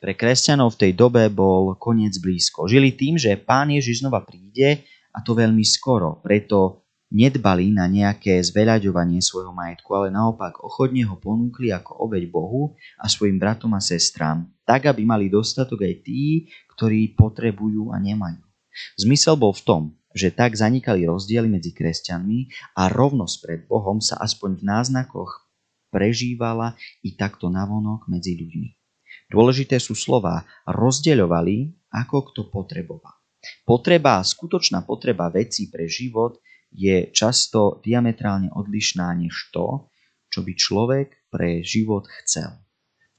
Pre 0.00 0.12
kresťanov 0.16 0.74
v 0.74 0.80
tej 0.88 0.92
dobe 0.96 1.28
bol 1.28 1.76
koniec 1.76 2.16
blízko. 2.18 2.64
Žili 2.66 2.96
tým, 2.96 3.20
že 3.20 3.36
pán 3.36 3.70
Ježiš 3.72 4.04
znova 4.04 4.24
príde 4.24 4.84
a 5.14 5.22
to 5.22 5.36
veľmi 5.36 5.62
skoro, 5.62 6.18
preto 6.24 6.84
nedbali 7.14 7.70
na 7.70 7.86
nejaké 7.86 8.42
zveľaďovanie 8.42 9.22
svojho 9.22 9.54
majetku, 9.54 9.86
ale 9.94 10.10
naopak 10.10 10.58
ochotne 10.66 11.06
ho 11.06 11.14
ponúkli 11.14 11.70
ako 11.70 12.10
obeď 12.10 12.26
Bohu 12.26 12.74
a 12.98 13.06
svojim 13.06 13.38
bratom 13.38 13.70
a 13.78 13.80
sestrám, 13.80 14.50
tak 14.66 14.90
aby 14.90 15.06
mali 15.06 15.30
dostatok 15.30 15.86
aj 15.86 15.94
tí, 16.02 16.50
ktorí 16.74 17.14
potrebujú 17.14 17.94
a 17.94 18.02
nemajú. 18.02 18.42
Zmysel 18.98 19.38
bol 19.38 19.54
v 19.54 19.62
tom, 19.62 19.82
že 20.10 20.34
tak 20.34 20.58
zanikali 20.58 21.06
rozdiely 21.06 21.46
medzi 21.46 21.70
kresťanmi 21.70 22.74
a 22.74 22.90
rovnosť 22.90 23.36
pred 23.38 23.60
Bohom 23.70 24.02
sa 24.02 24.18
aspoň 24.18 24.58
v 24.58 24.62
náznakoch 24.66 25.46
prežívala 25.94 26.74
i 27.06 27.14
takto 27.14 27.46
navonok 27.46 28.10
medzi 28.10 28.34
ľuďmi. 28.34 28.83
Dôležité 29.34 29.82
sú 29.82 29.98
slova 29.98 30.46
rozdeľovali, 30.70 31.90
ako 31.90 32.30
kto 32.30 32.54
potreboval. 32.54 33.18
Potreba, 33.66 34.22
skutočná 34.22 34.86
potreba 34.86 35.26
vecí 35.26 35.66
pre 35.74 35.90
život 35.90 36.38
je 36.70 37.10
často 37.10 37.82
diametrálne 37.82 38.54
odlišná 38.54 39.10
než 39.18 39.50
to, 39.50 39.90
čo 40.30 40.46
by 40.46 40.54
človek 40.54 41.08
pre 41.34 41.66
život 41.66 42.06
chcel. 42.22 42.62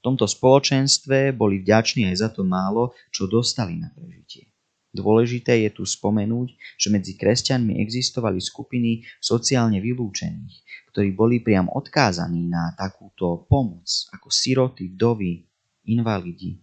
tomto 0.00 0.24
spoločenstve 0.24 1.36
boli 1.36 1.60
vďační 1.60 2.08
aj 2.08 2.16
za 2.16 2.28
to 2.32 2.48
málo, 2.48 2.96
čo 3.12 3.28
dostali 3.28 3.76
na 3.76 3.92
prežitie. 3.92 4.56
Dôležité 4.96 5.68
je 5.68 5.70
tu 5.76 5.84
spomenúť, 5.84 6.80
že 6.80 6.88
medzi 6.88 7.12
kresťanmi 7.20 7.76
existovali 7.84 8.40
skupiny 8.40 9.04
sociálne 9.20 9.84
vylúčených, 9.84 10.88
ktorí 10.96 11.12
boli 11.12 11.44
priam 11.44 11.68
odkázaní 11.68 12.48
na 12.48 12.72
takúto 12.72 13.44
pomoc, 13.44 13.84
ako 14.16 14.32
siroty, 14.32 14.96
vdovy, 14.96 15.45
invalidi. 15.86 16.60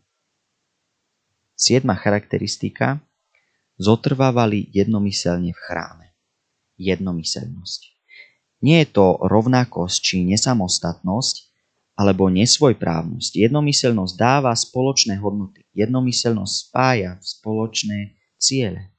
Siedma 1.55 1.95
charakteristika 1.95 2.99
zotrvávali 3.79 4.69
jednomyselne 4.75 5.55
v 5.55 5.59
chráme. 5.63 6.07
Jednomyselnosť. 6.77 7.81
Nie 8.63 8.83
je 8.83 8.95
to 8.95 9.19
rovnakosť 9.23 9.97
či 9.99 10.15
nesamostatnosť, 10.27 11.53
alebo 11.93 12.25
nesvojprávnosť. 12.29 13.37
Jednomyselnosť 13.37 14.13
dáva 14.17 14.51
spoločné 14.57 15.21
hodnoty. 15.21 15.61
Jednomyselnosť 15.77 16.53
spája 16.69 17.21
spoločné 17.21 18.17
ciele. 18.41 18.89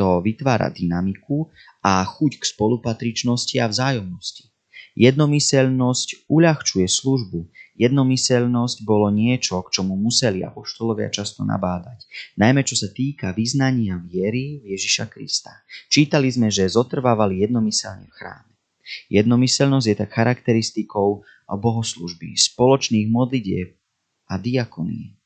To 0.00 0.24
vytvára 0.24 0.72
dynamiku 0.72 1.52
a 1.84 2.00
chuť 2.00 2.40
k 2.40 2.44
spolupatričnosti 2.56 3.52
a 3.60 3.68
vzájomnosti. 3.68 4.48
Jednomyselnosť 4.96 6.24
uľahčuje 6.26 6.88
službu. 6.88 7.52
Jednomyselnosť 7.80 8.84
bolo 8.84 9.08
niečo, 9.08 9.64
k 9.64 9.80
čomu 9.80 9.96
museli 9.96 10.44
apoštolovia 10.44 11.08
často 11.08 11.48
nabádať, 11.48 12.04
najmä 12.36 12.60
čo 12.60 12.76
sa 12.76 12.92
týka 12.92 13.32
vyznania 13.32 13.96
viery 13.96 14.60
v 14.60 14.76
Ježiša 14.76 15.08
Krista. 15.08 15.64
Čítali 15.88 16.28
sme, 16.28 16.52
že 16.52 16.68
zotrvávali 16.68 17.40
jednomyselne 17.40 18.04
v 18.04 18.12
chráme. 18.12 18.52
Jednomyselnosť 19.08 19.86
je 19.88 19.96
tak 19.96 20.10
charakteristikou 20.12 21.24
bohoslužby, 21.48 22.36
spoločných 22.36 23.08
modlitieb 23.08 23.80
a 24.28 24.36
diakonie 24.36 25.16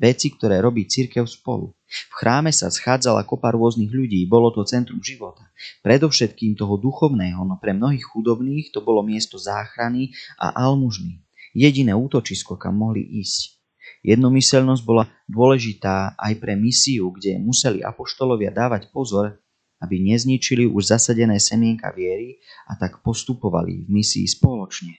veci, 0.00 0.32
ktoré 0.32 0.64
robí 0.64 0.88
církev 0.88 1.28
spolu. 1.28 1.76
V 1.86 2.14
chráme 2.16 2.48
sa 2.48 2.72
schádzala 2.72 3.28
kopa 3.28 3.52
rôznych 3.52 3.92
ľudí, 3.92 4.24
bolo 4.24 4.48
to 4.48 4.64
centrum 4.64 5.04
života. 5.04 5.44
Predovšetkým 5.84 6.56
toho 6.56 6.80
duchovného, 6.80 7.44
no 7.44 7.60
pre 7.60 7.76
mnohých 7.76 8.08
chudobných 8.08 8.72
to 8.72 8.80
bolo 8.80 9.04
miesto 9.04 9.36
záchrany 9.36 10.16
a 10.40 10.56
almužný. 10.56 11.20
Jediné 11.54 11.96
útočisko, 11.96 12.54
kam 12.54 12.78
mohli 12.78 13.02
ísť. 13.02 13.58
Jednomyselnosť 14.06 14.82
bola 14.86 15.10
dôležitá 15.28 16.16
aj 16.16 16.32
pre 16.40 16.56
misiu, 16.56 17.12
kde 17.12 17.36
museli 17.36 17.84
apoštolovia 17.84 18.48
dávať 18.54 18.88
pozor, 18.88 19.36
aby 19.80 19.96
nezničili 20.00 20.68
už 20.68 20.92
zasadené 20.92 21.40
semienka 21.40 21.88
viery 21.92 22.40
a 22.68 22.76
tak 22.76 23.00
postupovali 23.00 23.84
v 23.84 23.88
misii 23.88 24.28
spoločne. 24.28 24.96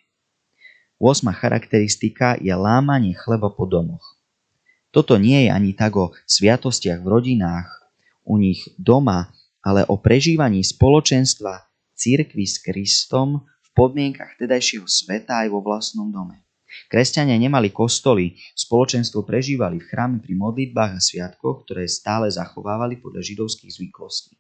8. 1.01 1.34
charakteristika 1.34 2.38
je 2.38 2.53
lámanie 2.53 3.17
chleba 3.17 3.50
po 3.50 3.65
domoch. 3.65 4.22
Toto 4.93 5.17
nie 5.17 5.48
je 5.48 5.50
ani 5.50 5.72
tak 5.74 5.98
o 5.98 6.13
sviatostiach 6.27 7.01
v 7.01 7.08
rodinách, 7.08 7.70
u 8.27 8.38
nich 8.38 8.70
doma, 8.77 9.34
ale 9.65 9.81
o 9.88 9.98
prežívaní 9.98 10.62
spoločenstva 10.62 11.65
církvy 11.98 12.46
s 12.46 12.62
Kristom 12.62 13.46
podmienkach 13.74 14.36
tedajšieho 14.38 14.88
sveta 14.88 15.46
aj 15.46 15.48
vo 15.51 15.63
vlastnom 15.63 16.12
dome. 16.12 16.44
Kresťania 16.88 17.36
nemali 17.36 17.68
kostoly, 17.68 18.40
spoločenstvo 18.56 19.28
prežívali 19.28 19.84
v 19.84 19.88
chráme 19.92 20.18
pri 20.24 20.34
modlitbách 20.40 20.92
a 20.96 21.04
sviatkoch, 21.04 21.68
ktoré 21.68 21.84
stále 21.88 22.32
zachovávali 22.32 23.00
podľa 23.04 23.28
židovských 23.28 23.72
zvyklostí. 23.75 24.40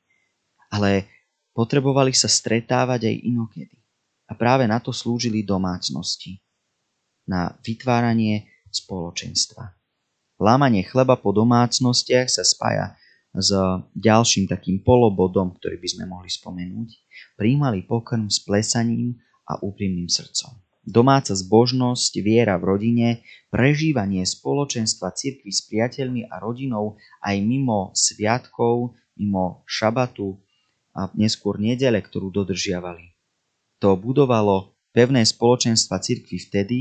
Ale 0.71 1.11
potrebovali 1.51 2.15
sa 2.15 2.31
stretávať 2.31 3.11
aj 3.11 3.15
inokedy. 3.27 3.77
A 4.31 4.35
práve 4.39 4.63
na 4.63 4.79
to 4.79 4.95
slúžili 4.95 5.43
domácnosti. 5.43 6.39
Na 7.27 7.51
vytváranie 7.59 8.47
spoločenstva. 8.71 9.75
Lámanie 10.39 10.87
chleba 10.87 11.19
po 11.19 11.35
domácnostiach 11.35 12.31
sa 12.31 12.47
spája 12.47 12.95
s 13.31 13.49
ďalším 13.95 14.51
takým 14.51 14.83
polobodom, 14.83 15.55
ktorý 15.55 15.79
by 15.79 15.87
sme 15.87 16.05
mohli 16.07 16.27
spomenúť. 16.27 16.89
Príjmali 17.39 17.87
pokrm 17.87 18.27
s 18.27 18.43
plesaním 18.43 19.15
a 19.47 19.59
úprimným 19.63 20.11
srdcom. 20.11 20.51
Domáca 20.81 21.37
zbožnosť, 21.37 22.25
viera 22.25 22.57
v 22.57 22.73
rodine, 22.73 23.09
prežívanie 23.53 24.25
spoločenstva 24.25 25.13
cirkvi 25.13 25.53
s 25.53 25.61
priateľmi 25.69 26.25
a 26.25 26.41
rodinou 26.41 26.97
aj 27.21 27.37
mimo 27.39 27.93
sviatkov, 27.93 28.97
mimo 29.13 29.61
šabatu 29.69 30.41
a 30.97 31.07
neskôr 31.13 31.61
nedele, 31.61 32.01
ktorú 32.01 32.33
dodržiavali. 32.33 33.13
To 33.77 33.93
budovalo 33.93 34.73
pevné 34.89 35.21
spoločenstva 35.21 36.01
cirkvi 36.01 36.41
vtedy 36.41 36.79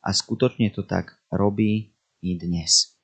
a 0.00 0.14
skutočne 0.14 0.70
to 0.70 0.86
tak 0.86 1.18
robí 1.28 1.92
i 2.22 2.38
dnes. 2.38 2.96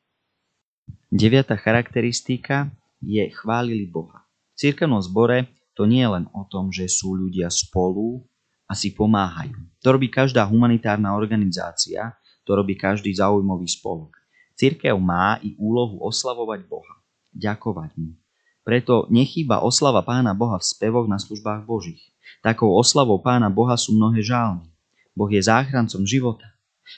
Deviatá 1.10 1.58
charakteristika 1.58 2.70
je 3.02 3.26
chválili 3.32 3.88
Boha. 3.88 4.24
V 4.56 4.66
cirkevnom 4.68 5.02
zbore 5.02 5.52
to 5.76 5.84
nie 5.84 6.00
je 6.00 6.12
len 6.16 6.24
o 6.32 6.48
tom, 6.48 6.72
že 6.72 6.88
sú 6.88 7.12
ľudia 7.16 7.52
spolu, 7.52 8.24
a 8.66 8.74
si 8.74 8.90
pomáhajú. 8.90 9.54
To 9.82 9.94
robí 9.94 10.10
každá 10.10 10.42
humanitárna 10.42 11.14
organizácia, 11.14 12.18
to 12.42 12.58
robí 12.58 12.74
každý 12.74 13.14
zaujímavý 13.14 13.66
spolok. 13.70 14.18
Cirkev 14.58 14.98
má 14.98 15.38
i 15.42 15.54
úlohu 15.54 16.02
oslavovať 16.02 16.66
Boha, 16.66 16.94
ďakovať 17.30 17.94
mu. 17.94 18.18
Preto 18.66 19.06
nechýba 19.06 19.62
oslava 19.62 20.02
Pána 20.02 20.34
Boha 20.34 20.58
v 20.58 20.66
spevoch 20.66 21.06
na 21.06 21.22
službách 21.22 21.62
Božích. 21.62 22.02
Takou 22.42 22.74
oslavou 22.74 23.22
Pána 23.22 23.46
Boha 23.46 23.78
sú 23.78 23.94
mnohé 23.94 24.26
žálmy. 24.26 24.66
Boh 25.14 25.30
je 25.30 25.38
záchrancom 25.38 26.02
života. 26.02 26.50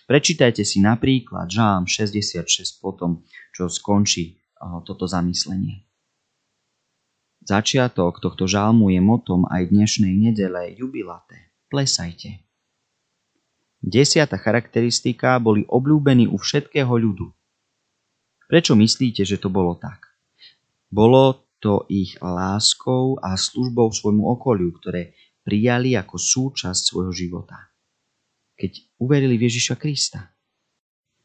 Prečítajte 0.08 0.64
si 0.64 0.80
napríklad 0.80 1.48
Žálm 1.48 1.88
66 1.88 2.44
potom, 2.80 3.24
čo 3.52 3.68
skončí 3.68 4.40
toto 4.84 5.04
zamyslenie. 5.04 5.87
Začiatok 7.48 8.20
tohto 8.20 8.44
žalmu 8.44 8.92
je 8.92 9.00
motom 9.00 9.48
aj 9.48 9.72
dnešnej 9.72 10.12
nedele 10.12 10.76
jubilaté 10.76 11.48
plesajte. 11.72 12.44
Desiata 13.80 14.36
charakteristika 14.36 15.40
boli 15.40 15.64
obľúbení 15.64 16.28
u 16.28 16.36
všetkého 16.36 16.90
ľudu. 16.90 17.32
Prečo 18.52 18.76
myslíte, 18.76 19.24
že 19.24 19.40
to 19.40 19.48
bolo 19.48 19.80
tak? 19.80 20.12
Bolo 20.92 21.48
to 21.56 21.88
ich 21.88 22.20
láskou 22.20 23.16
a 23.24 23.36
službou 23.36 23.96
svojmu 23.96 24.28
okoliu, 24.28 24.68
ktoré 24.76 25.16
prijali 25.40 25.96
ako 25.96 26.20
súčasť 26.20 26.80
svojho 26.84 27.16
života. 27.16 27.72
Keď 28.60 29.00
uverili 29.00 29.40
v 29.40 29.48
Ježiša 29.48 29.80
Krista. 29.80 30.36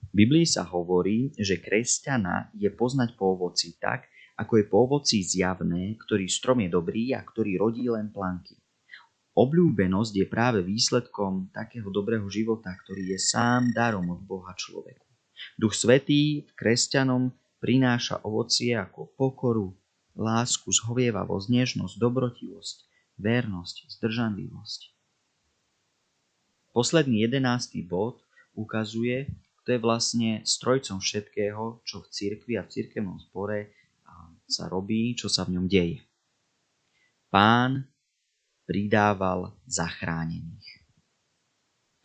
V 0.07 0.23
Biblii 0.23 0.47
sa 0.47 0.63
hovorí, 0.67 1.35
že 1.35 1.59
kresťana 1.59 2.53
je 2.53 2.71
poznať 2.71 3.17
po 3.17 3.33
ovoci 3.33 3.75
tak, 3.81 4.12
ako 4.33 4.53
je 4.57 4.65
po 4.65 4.77
ovoci 4.89 5.21
zjavné, 5.21 5.97
ktorý 6.01 6.25
strom 6.25 6.65
je 6.65 6.69
dobrý 6.73 7.13
a 7.13 7.21
ktorý 7.21 7.61
rodí 7.61 7.85
len 7.85 8.09
planky. 8.09 8.57
Obľúbenosť 9.33 10.13
je 10.13 10.25
práve 10.29 10.61
výsledkom 10.61 11.49
takého 11.49 11.89
dobrého 11.89 12.29
života, 12.29 12.69
ktorý 12.85 13.17
je 13.17 13.19
sám 13.21 13.73
darom 13.73 14.05
od 14.13 14.21
Boha 14.21 14.53
človeku. 14.53 15.05
Duch 15.57 15.73
Svetý 15.73 16.45
kresťanom 16.53 17.33
prináša 17.57 18.21
ovocie 18.21 18.77
ako 18.77 19.09
pokoru, 19.17 19.73
lásku, 20.13 20.69
zhovievavosť, 20.69 21.47
nežnosť, 21.49 21.95
dobrotivosť, 21.97 22.77
vernosť, 23.17 23.75
zdržanlivosť. 23.97 24.81
Posledný 26.73 27.25
jedenáctý 27.25 27.85
bod 27.85 28.21
ukazuje, 28.53 29.29
kto 29.61 29.77
je 29.77 29.79
vlastne 29.79 30.29
strojcom 30.45 31.01
všetkého, 31.01 31.81
čo 31.85 32.01
v 32.01 32.07
cirkvi 32.09 32.53
a 32.57 32.65
v 32.65 32.71
cirkevnom 32.73 33.17
zbore 33.29 33.73
sa 34.53 34.69
robí, 34.69 35.17
čo 35.17 35.25
sa 35.25 35.41
v 35.49 35.57
ňom 35.57 35.65
deje. 35.65 36.05
Pán 37.33 37.89
pridával 38.69 39.57
zachránených. 39.65 40.85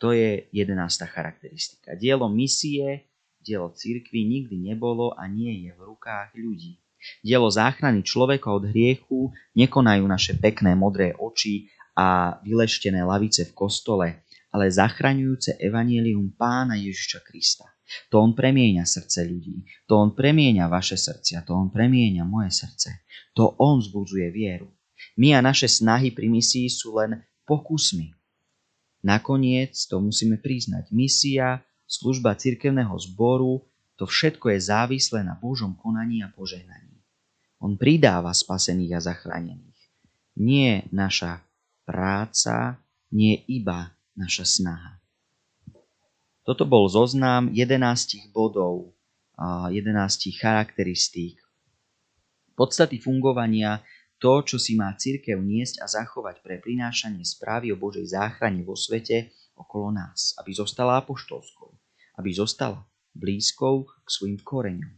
To 0.01 0.15
je 0.15 0.49
jedenásta 0.49 1.05
charakteristika. 1.05 1.93
Dielo 1.93 2.25
misie, 2.31 3.11
dielo 3.37 3.69
cirkvy 3.75 4.25
nikdy 4.25 4.57
nebolo 4.57 5.13
a 5.13 5.29
nie 5.29 5.67
je 5.67 5.71
v 5.75 5.81
rukách 5.93 6.33
ľudí. 6.33 6.81
Dielo 7.23 7.47
záchrany 7.47 8.03
človeka 8.03 8.51
od 8.51 8.67
hriechu 8.73 9.31
nekonajú 9.55 10.03
naše 10.03 10.35
pekné 10.35 10.75
modré 10.75 11.15
oči 11.15 11.71
a 11.95 12.39
vyleštené 12.43 13.03
lavice 13.03 13.47
v 13.47 13.55
kostole, 13.55 14.07
ale 14.49 14.73
zachraňujúce 14.73 15.61
evanielium 15.61 16.33
pána 16.33 16.77
Ježiša 16.77 17.21
Krista. 17.25 17.69
To 18.13 18.21
on 18.21 18.37
premieňa 18.37 18.85
srdce 18.85 19.25
ľudí, 19.25 19.65
to 19.89 19.97
on 19.97 20.13
premieňa 20.13 20.69
vaše 20.69 20.93
srdcia, 20.93 21.41
to 21.41 21.57
on 21.57 21.73
premieňa 21.73 22.21
moje 22.21 22.53
srdce, 22.53 23.01
to 23.33 23.57
on 23.57 23.81
zbudzuje 23.81 24.29
vieru. 24.29 24.69
My 25.17 25.33
a 25.33 25.39
naše 25.41 25.65
snahy 25.65 26.13
pri 26.13 26.29
misii 26.29 26.69
sú 26.69 27.01
len 27.01 27.17
pokusmi. 27.49 28.13
Nakoniec 29.01 29.73
to 29.89 30.03
musíme 30.03 30.37
priznať. 30.37 30.91
Misia, 30.91 31.63
služba 31.87 32.35
cirkevného 32.35 32.93
zboru, 32.99 33.63
to 33.97 34.05
všetko 34.05 34.53
je 34.53 34.59
závislé 34.69 35.25
na 35.25 35.39
Božom 35.39 35.73
konaní 35.75 36.21
a 36.21 36.29
požehnaní. 36.29 36.99
On 37.59 37.75
pridáva 37.75 38.31
spasených 38.31 38.95
a 38.95 39.03
zachránených. 39.11 39.79
Nie 40.39 40.87
naša 40.95 41.43
práca, 41.83 42.79
nie 43.11 43.43
iba 43.49 43.91
naša 44.19 44.43
snaha. 44.43 44.99
Toto 46.43 46.67
bol 46.67 46.91
zoznam 46.91 47.47
11 47.55 48.35
bodov, 48.35 48.91
11 49.39 49.71
charakteristík. 50.35 51.39
Podstaty 52.59 52.99
fungovania 52.99 53.79
to, 54.19 54.43
čo 54.43 54.59
si 54.59 54.75
má 54.75 54.91
církev 54.99 55.39
niesť 55.39 55.79
a 55.79 55.87
zachovať 55.87 56.43
pre 56.43 56.59
prinášanie 56.59 57.23
správy 57.23 57.71
o 57.71 57.79
Božej 57.79 58.11
záchrane 58.11 58.67
vo 58.67 58.75
svete 58.75 59.31
okolo 59.55 59.95
nás, 59.95 60.35
aby 60.43 60.51
zostala 60.51 60.99
apoštolskou, 60.99 61.71
aby 62.19 62.29
zostala 62.35 62.83
blízkou 63.15 63.87
k 63.87 64.07
svojim 64.11 64.43
koreňom. 64.43 64.91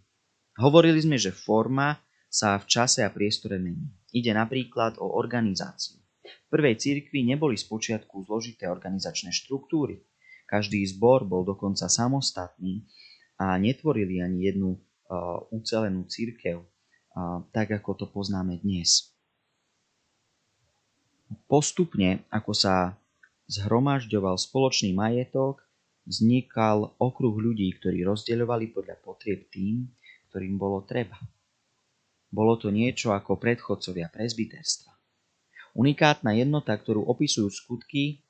Hovorili 0.57 0.97
sme, 1.05 1.21
že 1.21 1.29
forma 1.29 2.01
sa 2.33 2.57
v 2.57 2.65
čase 2.65 3.05
a 3.05 3.13
priestore 3.13 3.61
mení. 3.61 3.93
Ide 4.09 4.33
napríklad 4.33 4.97
o 4.97 5.13
organizáciu. 5.13 6.00
V 6.21 6.47
prvej 6.53 6.77
cirkvi 6.77 7.25
neboli 7.25 7.57
spočiatku 7.57 8.29
zložité 8.29 8.69
organizačné 8.69 9.33
štruktúry. 9.33 10.05
Každý 10.45 10.83
zbor 10.85 11.25
bol 11.25 11.47
dokonca 11.47 11.89
samostatný 11.89 12.85
a 13.41 13.57
netvorili 13.57 14.21
ani 14.21 14.45
jednu 14.45 14.77
uh, 14.77 15.41
ucelenú 15.49 16.05
církev, 16.05 16.61
uh, 16.61 17.41
tak 17.49 17.73
ako 17.73 17.97
to 17.97 18.05
poznáme 18.11 18.59
dnes 18.61 19.11
postupne, 21.47 22.23
ako 22.31 22.51
sa 22.51 22.95
zhromažďoval 23.51 24.35
spoločný 24.39 24.95
majetok, 24.95 25.63
vznikal 26.07 26.95
okruh 26.97 27.35
ľudí, 27.35 27.71
ktorí 27.79 28.03
rozdeľovali 28.03 28.71
podľa 28.71 28.95
potrieb 28.99 29.47
tým, 29.51 29.87
ktorým 30.31 30.55
bolo 30.55 30.83
treba. 30.83 31.19
Bolo 32.31 32.55
to 32.55 32.71
niečo 32.71 33.11
ako 33.11 33.35
predchodcovia 33.35 34.07
prezbiterstva. 34.07 34.90
Unikátna 35.71 36.35
jednota, 36.35 36.75
ktorú 36.75 37.07
opisujú 37.07 37.47
skutky 37.47 38.23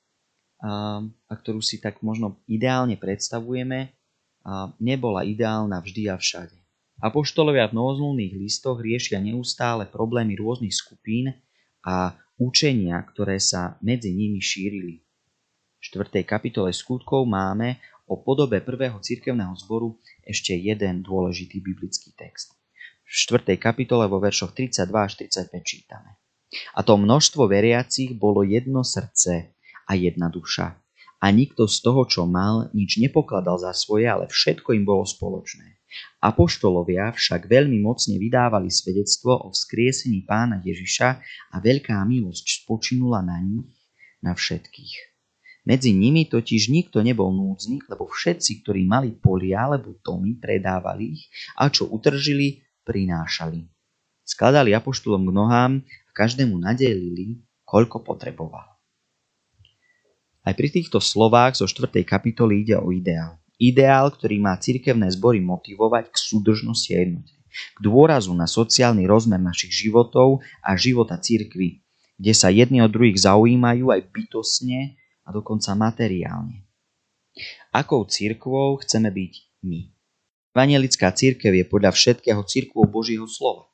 a, 0.61 1.01
a 1.01 1.33
ktorú 1.33 1.59
si 1.59 1.81
tak 1.81 1.99
možno 2.05 2.41
ideálne 2.45 2.95
predstavujeme, 2.95 3.97
a 4.41 4.73
nebola 4.81 5.21
ideálna 5.21 5.77
vždy 5.85 6.09
a 6.09 6.17
všade. 6.17 6.57
Apoštolovia 7.01 7.69
v 7.69 7.77
novozmluvných 7.77 8.37
listoch 8.37 8.77
riešia 8.77 9.17
neustále 9.21 9.89
problémy 9.89 10.37
rôznych 10.37 10.73
skupín 10.73 11.33
a 11.81 12.13
učenia, 12.37 13.01
ktoré 13.09 13.41
sa 13.41 13.77
medzi 13.81 14.13
nimi 14.13 14.37
šírili. 14.37 15.01
V 15.81 15.97
4. 15.97 16.21
kapitole 16.25 16.69
skutkov 16.69 17.25
máme 17.25 17.81
o 18.05 18.21
podobe 18.21 18.61
prvého 18.61 19.01
cirkevného 19.01 19.57
zboru 19.57 19.97
ešte 20.21 20.53
jeden 20.53 21.01
dôležitý 21.01 21.57
biblický 21.57 22.13
text. 22.13 22.53
V 23.01 23.09
4. 23.33 23.57
kapitole 23.57 24.05
vo 24.05 24.21
veršoch 24.21 24.53
32 24.53 24.93
až 24.93 25.11
35 25.17 25.57
čítame. 25.65 26.20
A 26.75 26.83
to 26.83 26.99
množstvo 26.99 27.47
veriacich 27.47 28.15
bolo 28.15 28.43
jedno 28.43 28.83
srdce 28.83 29.55
a 29.87 29.91
jedna 29.95 30.27
duša. 30.27 30.75
A 31.21 31.29
nikto 31.29 31.69
z 31.69 31.77
toho, 31.85 32.03
čo 32.09 32.25
mal, 32.25 32.73
nič 32.73 32.97
nepokladal 32.97 33.61
za 33.61 33.71
svoje, 33.77 34.09
ale 34.09 34.25
všetko 34.25 34.73
im 34.73 34.83
bolo 34.83 35.05
spoločné. 35.05 35.81
Apoštolovia 36.23 37.13
však 37.13 37.45
veľmi 37.45 37.77
mocne 37.83 38.15
vydávali 38.17 38.71
svedectvo 38.73 39.37
o 39.37 39.53
vzkriesení 39.53 40.25
pána 40.25 40.63
Ježiša 40.63 41.09
a 41.51 41.55
veľká 41.61 41.99
milosť 42.07 42.63
spočinula 42.63 43.21
na 43.21 43.37
nich, 43.43 43.69
na 44.23 44.33
všetkých. 44.33 45.11
Medzi 45.61 45.93
nimi 45.93 46.25
totiž 46.25 46.73
nikto 46.73 47.05
nebol 47.05 47.29
núdzny, 47.29 47.85
lebo 47.85 48.09
všetci, 48.09 48.65
ktorí 48.65 48.81
mali 48.89 49.13
polia 49.13 49.69
alebo 49.69 49.93
domy, 50.01 50.41
predávali 50.41 51.21
ich 51.21 51.29
a 51.53 51.69
čo 51.69 51.85
utržili, 51.85 52.65
prinášali. 52.81 53.61
Skladali 54.25 54.73
apoštolom 54.73 55.27
k 55.27 55.31
nohám 55.35 55.73
každému 56.13 56.59
nadelili, 56.59 57.41
koľko 57.63 58.03
potreboval. 58.03 58.67
Aj 60.41 60.53
pri 60.57 60.73
týchto 60.73 60.97
slovách 60.97 61.61
zo 61.61 61.69
4. 61.69 62.01
kapitoly 62.01 62.65
ide 62.65 62.75
o 62.75 62.89
ideál. 62.89 63.37
Ideál, 63.61 64.09
ktorý 64.09 64.41
má 64.41 64.57
cirkevné 64.57 65.13
zbory 65.13 65.37
motivovať 65.37 66.09
k 66.09 66.15
súdržnosti 66.17 66.89
a 66.97 66.99
jednote. 67.05 67.33
K 67.51 67.79
dôrazu 67.79 68.33
na 68.33 68.49
sociálny 68.49 69.05
rozmer 69.05 69.37
našich 69.37 69.69
životov 69.69 70.41
a 70.65 70.73
života 70.73 71.21
cirkvy, 71.21 71.85
kde 72.17 72.33
sa 72.33 72.49
jedni 72.49 72.81
od 72.81 72.89
druhých 72.89 73.21
zaujímajú 73.21 73.93
aj 73.93 74.01
bytosne 74.09 74.97
a 75.23 75.29
dokonca 75.29 75.77
materiálne. 75.77 76.65
Akou 77.71 78.03
církvou 78.03 78.81
chceme 78.83 79.07
byť 79.13 79.33
my? 79.63 79.79
Evangelická 80.51 81.15
církev 81.15 81.55
je 81.55 81.63
podľa 81.63 81.95
všetkého 81.95 82.43
církvou 82.43 82.83
Božieho 82.83 83.23
slova. 83.23 83.70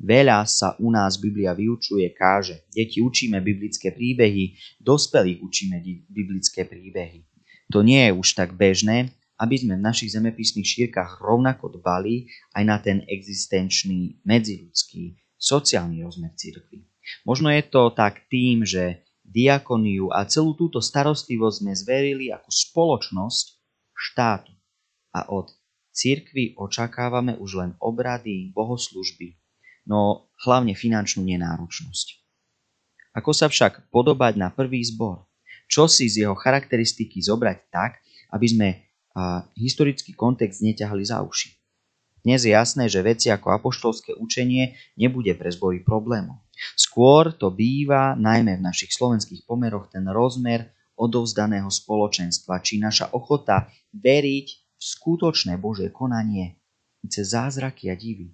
Veľa 0.00 0.42
sa 0.44 0.74
u 0.82 0.90
nás 0.90 1.16
Biblia 1.16 1.54
vyučuje, 1.54 2.10
káže. 2.12 2.66
Deti 2.74 2.98
učíme 2.98 3.38
biblické 3.40 3.94
príbehy, 3.94 4.58
dospelých 4.82 5.40
učíme 5.40 5.76
biblické 6.10 6.66
príbehy. 6.66 7.24
To 7.72 7.80
nie 7.80 8.10
je 8.10 8.12
už 8.12 8.28
tak 8.36 8.52
bežné, 8.58 9.14
aby 9.40 9.58
sme 9.58 9.74
v 9.78 9.86
našich 9.86 10.14
zemepisných 10.14 10.66
šírkach 10.66 11.18
rovnako 11.18 11.80
dbali 11.80 12.30
aj 12.54 12.62
na 12.62 12.76
ten 12.78 13.02
existenčný, 13.06 14.22
medziludský, 14.22 15.18
sociálny 15.38 16.04
rozmer 16.06 16.34
cirkvi. 16.38 16.86
Možno 17.26 17.50
je 17.50 17.62
to 17.66 17.90
tak 17.92 18.30
tým, 18.30 18.62
že 18.62 19.04
diakoniu 19.24 20.12
a 20.12 20.28
celú 20.28 20.54
túto 20.54 20.78
starostlivosť 20.78 21.56
sme 21.64 21.72
zverili 21.74 22.28
ako 22.30 22.48
spoločnosť 22.48 23.44
štátu 23.94 24.52
a 25.14 25.30
od 25.32 25.50
cirkvi 25.94 26.58
očakávame 26.58 27.38
už 27.38 27.50
len 27.58 27.70
obrady, 27.80 28.52
bohoslužby, 28.52 29.38
no 29.88 30.28
hlavne 30.44 30.76
finančnú 30.76 31.24
nenáročnosť. 31.24 32.24
Ako 33.14 33.30
sa 33.30 33.46
však 33.46 33.94
podobať 33.94 34.34
na 34.36 34.50
prvý 34.50 34.82
zbor? 34.82 35.30
Čo 35.70 35.86
si 35.86 36.10
z 36.10 36.26
jeho 36.26 36.36
charakteristiky 36.36 37.22
zobrať 37.22 37.58
tak, 37.70 38.02
aby 38.34 38.46
sme 38.50 38.68
a, 39.14 39.46
historický 39.54 40.12
kontext 40.12 40.60
neťahali 40.60 41.04
za 41.06 41.22
uši? 41.22 41.54
Dnes 42.24 42.40
je 42.48 42.56
jasné, 42.56 42.88
že 42.88 43.04
veci 43.04 43.28
ako 43.28 43.52
apoštolské 43.52 44.16
učenie 44.16 44.74
nebude 44.96 45.36
pre 45.36 45.52
zbory 45.52 45.84
problémom. 45.84 46.40
Skôr 46.72 47.36
to 47.36 47.52
býva, 47.52 48.16
najmä 48.16 48.56
v 48.56 48.64
našich 48.64 48.96
slovenských 48.96 49.44
pomeroch, 49.44 49.92
ten 49.92 50.08
rozmer 50.08 50.72
odovzdaného 50.96 51.68
spoločenstva, 51.68 52.64
či 52.64 52.80
naša 52.80 53.12
ochota 53.12 53.68
veriť 53.92 54.46
v 54.56 54.82
skutočné 54.82 55.60
Božie 55.60 55.92
konanie, 55.92 56.58
cez 57.12 57.36
zázraky 57.36 57.92
a 57.92 57.96
divy. 57.98 58.32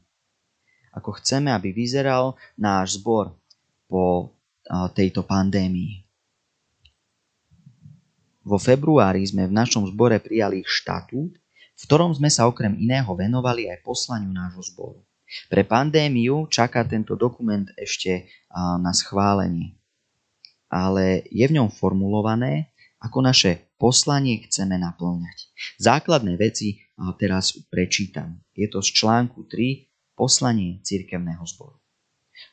Ako 0.90 1.18
chceme, 1.22 1.54
aby 1.54 1.70
vyzeral 1.70 2.34
náš 2.58 2.98
zbor 2.98 3.34
po 3.86 4.34
tejto 4.94 5.26
pandémii. 5.26 6.06
Vo 8.46 8.56
februári 8.56 9.22
sme 9.26 9.46
v 9.46 9.54
našom 9.54 9.86
zbore 9.90 10.18
prijali 10.22 10.64
štatút, 10.66 11.32
v 11.80 11.82
ktorom 11.88 12.14
sme 12.14 12.30
sa 12.30 12.46
okrem 12.46 12.74
iného 12.76 13.08
venovali 13.14 13.68
aj 13.70 13.84
poslaniu 13.84 14.30
nášho 14.30 14.62
zboru. 14.74 15.00
Pre 15.46 15.62
pandémiu 15.62 16.50
čaká 16.50 16.82
tento 16.82 17.14
dokument 17.14 17.66
ešte 17.78 18.26
na 18.54 18.90
schválenie. 18.90 19.78
Ale 20.70 21.26
je 21.30 21.44
v 21.46 21.54
ňom 21.58 21.70
formulované, 21.70 22.74
ako 23.00 23.26
naše 23.26 23.74
poslanie 23.80 24.44
chceme 24.46 24.78
naplňať. 24.78 25.50
Základné 25.80 26.36
veci 26.36 26.84
teraz 27.18 27.56
prečítam. 27.70 28.38
Je 28.52 28.68
to 28.70 28.84
z 28.84 28.90
článku 28.92 29.48
3 29.50 29.89
poslanie 30.20 30.84
cirkevného 30.84 31.40
zboru. 31.48 31.80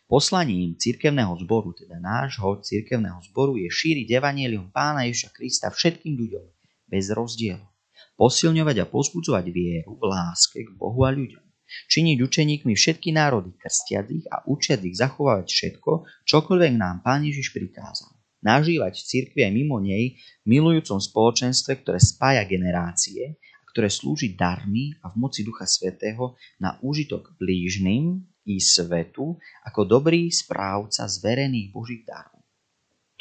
Poslaním 0.07 0.79
cirkevného 0.79 1.35
zboru, 1.43 1.75
teda 1.75 1.99
nášho 1.99 2.63
cirkevného 2.63 3.19
zboru, 3.27 3.59
je 3.59 3.67
šíriť 3.67 4.07
evanielium 4.07 4.71
Pána 4.71 5.03
Ježa 5.03 5.27
Krista 5.35 5.67
všetkým 5.67 6.15
ľuďom, 6.15 6.47
bez 6.87 7.11
rozdielu. 7.11 7.67
Posilňovať 8.15 8.77
a 8.79 8.85
pozbudzovať 8.87 9.45
vieru 9.51 9.99
v 9.99 10.03
láske 10.07 10.63
k 10.63 10.71
Bohu 10.79 11.03
a 11.03 11.11
ľuďom 11.11 11.43
činiť 11.67 12.23
učeníkmi 12.23 12.73
všetky 12.79 13.11
národy, 13.11 13.51
krstiať 13.59 14.07
ich 14.15 14.25
a 14.31 14.39
učiať 14.47 14.87
ich 14.87 14.95
zachovávať 14.95 15.51
všetko, 15.51 16.07
čokoľvek 16.23 16.73
nám 16.79 17.03
Pán 17.03 17.27
Ježiš 17.27 17.51
prikázal. 17.51 18.07
Nažívať 18.39 18.95
v 18.95 19.03
cirkvi 19.03 19.39
aj 19.43 19.51
mimo 19.51 19.83
nej, 19.83 20.15
milujúcom 20.47 21.03
spoločenstve, 21.03 21.83
ktoré 21.83 21.99
spája 21.99 22.47
generácie 22.47 23.35
ktoré 23.77 23.93
slúži 23.93 24.33
darmi 24.33 24.97
a 25.05 25.13
v 25.13 25.21
moci 25.21 25.45
Ducha 25.45 25.69
Svetého 25.69 26.33
na 26.57 26.81
úžitok 26.81 27.37
blížnym 27.37 28.25
i 28.49 28.57
svetu 28.57 29.37
ako 29.69 29.85
dobrý 29.85 30.33
správca 30.33 31.05
zverených 31.05 31.69
Božích 31.69 32.01
darov. 32.01 32.41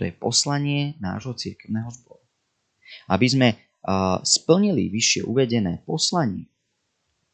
To 0.01 0.09
je 0.09 0.16
poslanie 0.16 0.97
nášho 0.97 1.37
cirkevného 1.37 1.92
zboru. 1.92 2.25
Aby 3.05 3.27
sme 3.29 3.49
uh, 3.53 4.16
splnili 4.25 4.88
vyššie 4.88 5.29
uvedené 5.29 5.85
poslanie, 5.85 6.49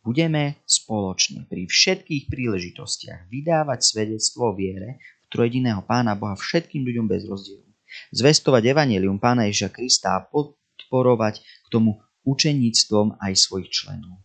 budeme 0.03 0.59
spoločne 0.67 1.47
pri 1.47 1.71
všetkých 1.71 2.27
príležitostiach 2.27 3.31
vydávať 3.31 3.87
svedectvo 3.87 4.51
o 4.51 4.57
viere 4.59 4.99
v 4.99 5.27
trojediného 5.31 5.87
Pána 5.87 6.19
Boha 6.19 6.35
všetkým 6.35 6.83
ľuďom 6.83 7.07
bez 7.07 7.23
rozdielu. 7.31 7.71
Zvestovať 8.11 8.67
evanelium 8.67 9.23
Pána 9.23 9.47
Ježa 9.47 9.71
Krista 9.71 10.19
a 10.19 10.27
podporovať 10.27 11.39
k 11.39 11.67
tomu 11.71 12.03
učeníctvom 12.27 13.19
aj 13.19 13.33
svojich 13.39 13.71
členov. 13.71 14.23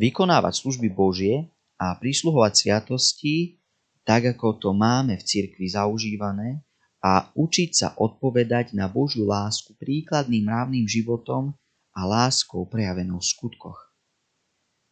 Vykonávať 0.00 0.64
služby 0.64 0.88
Božie 0.90 1.50
a 1.78 1.94
prísluhovať 1.94 2.52
sviatosti, 2.54 3.62
tak 4.02 4.36
ako 4.36 4.58
to 4.58 4.70
máme 4.74 5.14
v 5.14 5.22
cirkvi 5.22 5.68
zaužívané, 5.70 6.64
a 6.98 7.30
učiť 7.30 7.70
sa 7.70 7.88
odpovedať 7.94 8.74
na 8.74 8.90
Božiu 8.90 9.22
lásku 9.22 9.70
príkladným 9.78 10.50
mravným 10.50 10.86
životom 10.90 11.54
a 11.94 12.00
láskou 12.02 12.66
prejavenou 12.66 13.22
v 13.22 13.28
skutkoch. 13.30 13.78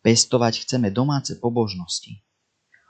Pestovať 0.07 0.63
chceme 0.63 0.95
domáce 0.95 1.35
pobožnosti. 1.43 2.23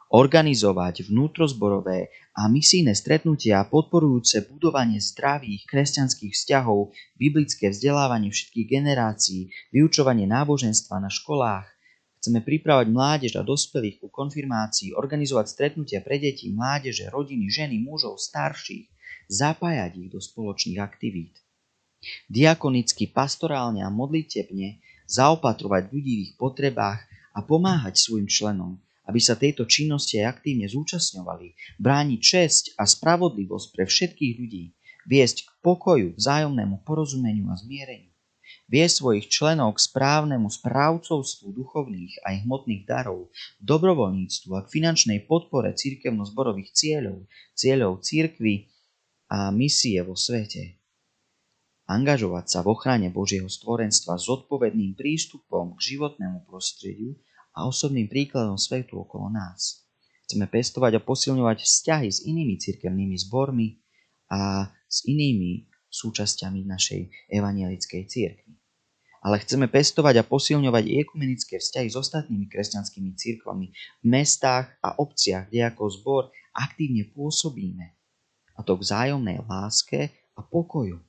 Organizovať 0.06 1.10
vnútrozborové 1.10 2.14
a 2.38 2.46
misijné 2.46 2.94
stretnutia 2.94 3.66
podporujúce 3.66 4.46
budovanie 4.46 5.02
zdravých 5.02 5.66
kresťanských 5.66 6.30
vzťahov, 6.30 6.94
biblické 7.18 7.74
vzdelávanie 7.74 8.30
všetkých 8.30 8.66
generácií, 8.70 9.50
vyučovanie 9.74 10.30
náboženstva 10.30 11.02
na 11.02 11.10
školách, 11.10 11.66
Chceme 12.26 12.42
pripravať 12.42 12.90
mládež 12.90 13.38
a 13.38 13.46
dospelých 13.46 14.02
ku 14.02 14.10
konfirmácii, 14.10 14.98
organizovať 14.98 15.46
stretnutia 15.46 16.02
pre 16.02 16.18
deti, 16.18 16.50
mládeže, 16.50 17.06
rodiny, 17.06 17.46
ženy, 17.46 17.78
mužov, 17.78 18.18
starších, 18.18 18.90
zapájať 19.30 19.94
ich 19.94 20.10
do 20.10 20.18
spoločných 20.18 20.82
aktivít. 20.82 21.38
Diakonicky, 22.26 23.14
pastorálne 23.14 23.86
a 23.86 23.94
modlitebne 23.94 24.82
zaopatrovať 25.06 25.94
ľudí 25.94 26.12
v 26.18 26.22
ich 26.26 26.32
potrebách 26.34 27.06
a 27.30 27.46
pomáhať 27.46 27.94
svojim 27.94 28.26
členom, 28.26 28.82
aby 29.06 29.20
sa 29.22 29.38
tejto 29.38 29.64
činnosti 29.70 30.18
aj 30.18 30.38
aktívne 30.38 30.66
zúčastňovali, 30.66 31.78
brániť 31.78 32.20
česť 32.20 32.64
a 32.78 32.84
spravodlivosť 32.84 33.66
pre 33.72 33.84
všetkých 33.86 34.34
ľudí, 34.38 34.64
viesť 35.06 35.46
k 35.46 35.50
pokoju, 35.62 36.18
vzájomnému 36.18 36.82
porozumeniu 36.82 37.46
a 37.50 37.56
zmiereniu, 37.56 38.10
viesť 38.66 38.94
svojich 38.98 39.26
členov 39.30 39.78
k 39.78 39.86
správnemu 39.86 40.50
správcovstvu 40.50 41.54
duchovných 41.54 42.26
aj 42.26 42.34
hmotných 42.42 42.82
darov, 42.82 43.30
dobrovoľníctvu 43.62 44.50
a 44.58 44.60
k 44.66 44.72
finančnej 44.74 45.18
podpore 45.30 45.70
církevno-zborových 45.70 46.74
cieľov, 46.74 47.30
cieľov 47.54 48.02
církvy 48.02 48.66
a 49.30 49.54
misie 49.54 50.02
vo 50.02 50.18
svete. 50.18 50.82
Angažovať 51.86 52.50
sa 52.50 52.58
v 52.66 52.74
ochrane 52.74 53.14
Božieho 53.14 53.46
stvorenstva 53.46 54.18
s 54.18 54.26
odpovedným 54.26 54.98
prístupom 54.98 55.78
k 55.78 55.94
životnému 55.94 56.42
prostrediu 56.42 57.14
a 57.56 57.64
osobným 57.64 58.06
príkladom 58.06 58.60
svetu 58.60 59.00
okolo 59.00 59.32
nás. 59.32 59.88
Chceme 60.28 60.44
pestovať 60.44 61.00
a 61.00 61.04
posilňovať 61.04 61.64
vzťahy 61.64 62.08
s 62.12 62.20
inými 62.28 62.60
cirkevnými 62.60 63.16
zbormi 63.24 63.80
a 64.28 64.68
s 64.84 65.08
inými 65.08 65.64
súčasťami 65.88 66.68
našej 66.68 67.32
evanielickej 67.32 68.02
cirkvi. 68.04 68.52
Ale 69.24 69.42
chceme 69.42 69.66
pestovať 69.66 70.22
a 70.22 70.28
posilňovať 70.28 70.84
ekumenické 71.02 71.58
vzťahy 71.58 71.88
s 71.90 71.96
ostatnými 71.96 72.46
kresťanskými 72.46 73.16
cirkvami 73.16 73.72
v 73.74 74.04
mestách 74.04 74.70
a 74.84 75.00
obciach, 75.00 75.48
kde 75.50 75.66
ako 75.66 75.82
zbor 75.90 76.22
aktívne 76.54 77.08
pôsobíme. 77.10 77.96
A 78.54 78.60
to 78.62 78.76
k 78.76 78.84
vzájomnej 78.86 79.42
láske 79.48 80.14
a 80.36 80.44
pokoju 80.44 81.00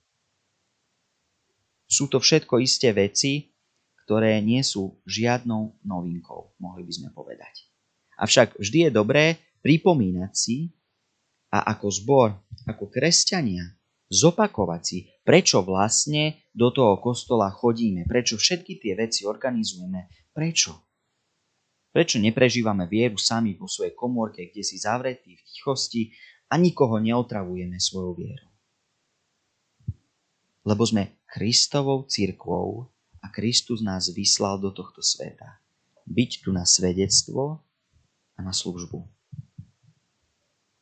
sú 1.88 2.12
to 2.12 2.20
všetko 2.20 2.60
isté 2.60 2.92
veci, 2.92 3.56
ktoré 4.08 4.40
nie 4.40 4.64
sú 4.64 5.04
žiadnou 5.04 5.76
novinkou, 5.84 6.56
mohli 6.64 6.88
by 6.88 6.94
sme 6.96 7.10
povedať. 7.12 7.68
Avšak 8.16 8.56
vždy 8.56 8.88
je 8.88 8.92
dobré 8.96 9.36
pripomínať 9.60 10.32
si 10.32 10.72
a 11.52 11.76
ako 11.76 11.88
zbor, 11.92 12.30
ako 12.64 12.88
kresťania, 12.88 13.68
zopakovať 14.08 14.82
si, 14.88 15.12
prečo 15.28 15.60
vlastne 15.60 16.40
do 16.56 16.72
toho 16.72 17.04
kostola 17.04 17.52
chodíme, 17.52 18.08
prečo 18.08 18.40
všetky 18.40 18.80
tie 18.80 18.96
veci 18.96 19.28
organizujeme, 19.28 20.32
prečo. 20.32 20.88
Prečo 21.92 22.16
neprežívame 22.16 22.88
vieru 22.88 23.20
sami 23.20 23.60
vo 23.60 23.68
svojej 23.68 23.92
komórke, 23.92 24.48
kde 24.48 24.64
si 24.64 24.80
zavretí 24.80 25.36
v 25.36 25.46
tichosti 25.52 26.16
a 26.48 26.56
nikoho 26.56 27.04
neotravujeme 27.04 27.76
svojou 27.76 28.16
vierou. 28.16 28.52
Lebo 30.64 30.84
sme 30.88 31.20
Kristovou 31.28 32.08
církvou 32.08 32.88
a 33.28 33.32
Kristus 33.36 33.84
nás 33.84 34.08
vyslal 34.08 34.56
do 34.64 34.72
tohto 34.72 35.04
sveta. 35.04 35.60
Byť 36.08 36.48
tu 36.48 36.56
na 36.56 36.64
svedectvo 36.64 37.60
a 38.32 38.40
na 38.40 38.56
službu. 38.56 39.04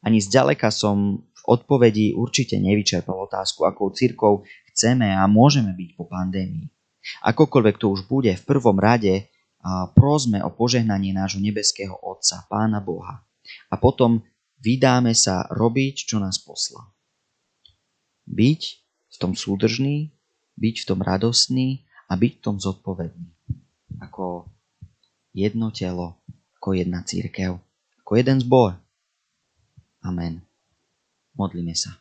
Ani 0.05 0.21
zďaleka 0.21 0.69
som 0.69 1.25
v 1.25 1.41
odpovedi 1.49 2.13
určite 2.13 2.61
nevyčerpal 2.61 3.17
otázku, 3.25 3.65
akou 3.65 3.89
církou 3.89 4.45
chceme 4.69 5.09
a 5.09 5.25
môžeme 5.25 5.73
byť 5.73 5.89
po 5.97 6.05
pandémii. 6.05 6.69
Akokoľvek 7.25 7.81
to 7.81 7.89
už 7.89 8.05
bude, 8.05 8.29
v 8.29 8.45
prvom 8.45 8.77
rade 8.77 9.25
prosme 9.97 10.45
o 10.45 10.53
požehnanie 10.53 11.09
nášho 11.09 11.41
nebeského 11.41 11.97
Otca, 11.97 12.45
Pána 12.45 12.77
Boha. 12.85 13.25
A 13.73 13.81
potom 13.81 14.21
vydáme 14.61 15.17
sa 15.17 15.49
robiť, 15.49 16.05
čo 16.05 16.21
nás 16.21 16.37
poslal. 16.37 16.93
Byť 18.29 18.61
v 19.09 19.15
tom 19.17 19.33
súdržný, 19.33 20.13
byť 20.61 20.75
v 20.81 20.85
tom 20.85 21.01
radostný 21.01 21.89
a 22.05 22.13
byť 22.13 22.31
v 22.37 22.43
tom 22.43 22.61
zodpovedný. 22.61 23.27
Ako 24.01 24.45
jedno 25.33 25.73
telo, 25.73 26.21
ako 26.61 26.77
jedna 26.77 27.01
církev, 27.01 27.57
ako 28.01 28.11
jeden 28.15 28.37
zbor. 28.41 28.77
Amen. 30.05 30.45
Modlíme 31.33 31.73
sa. 31.73 31.97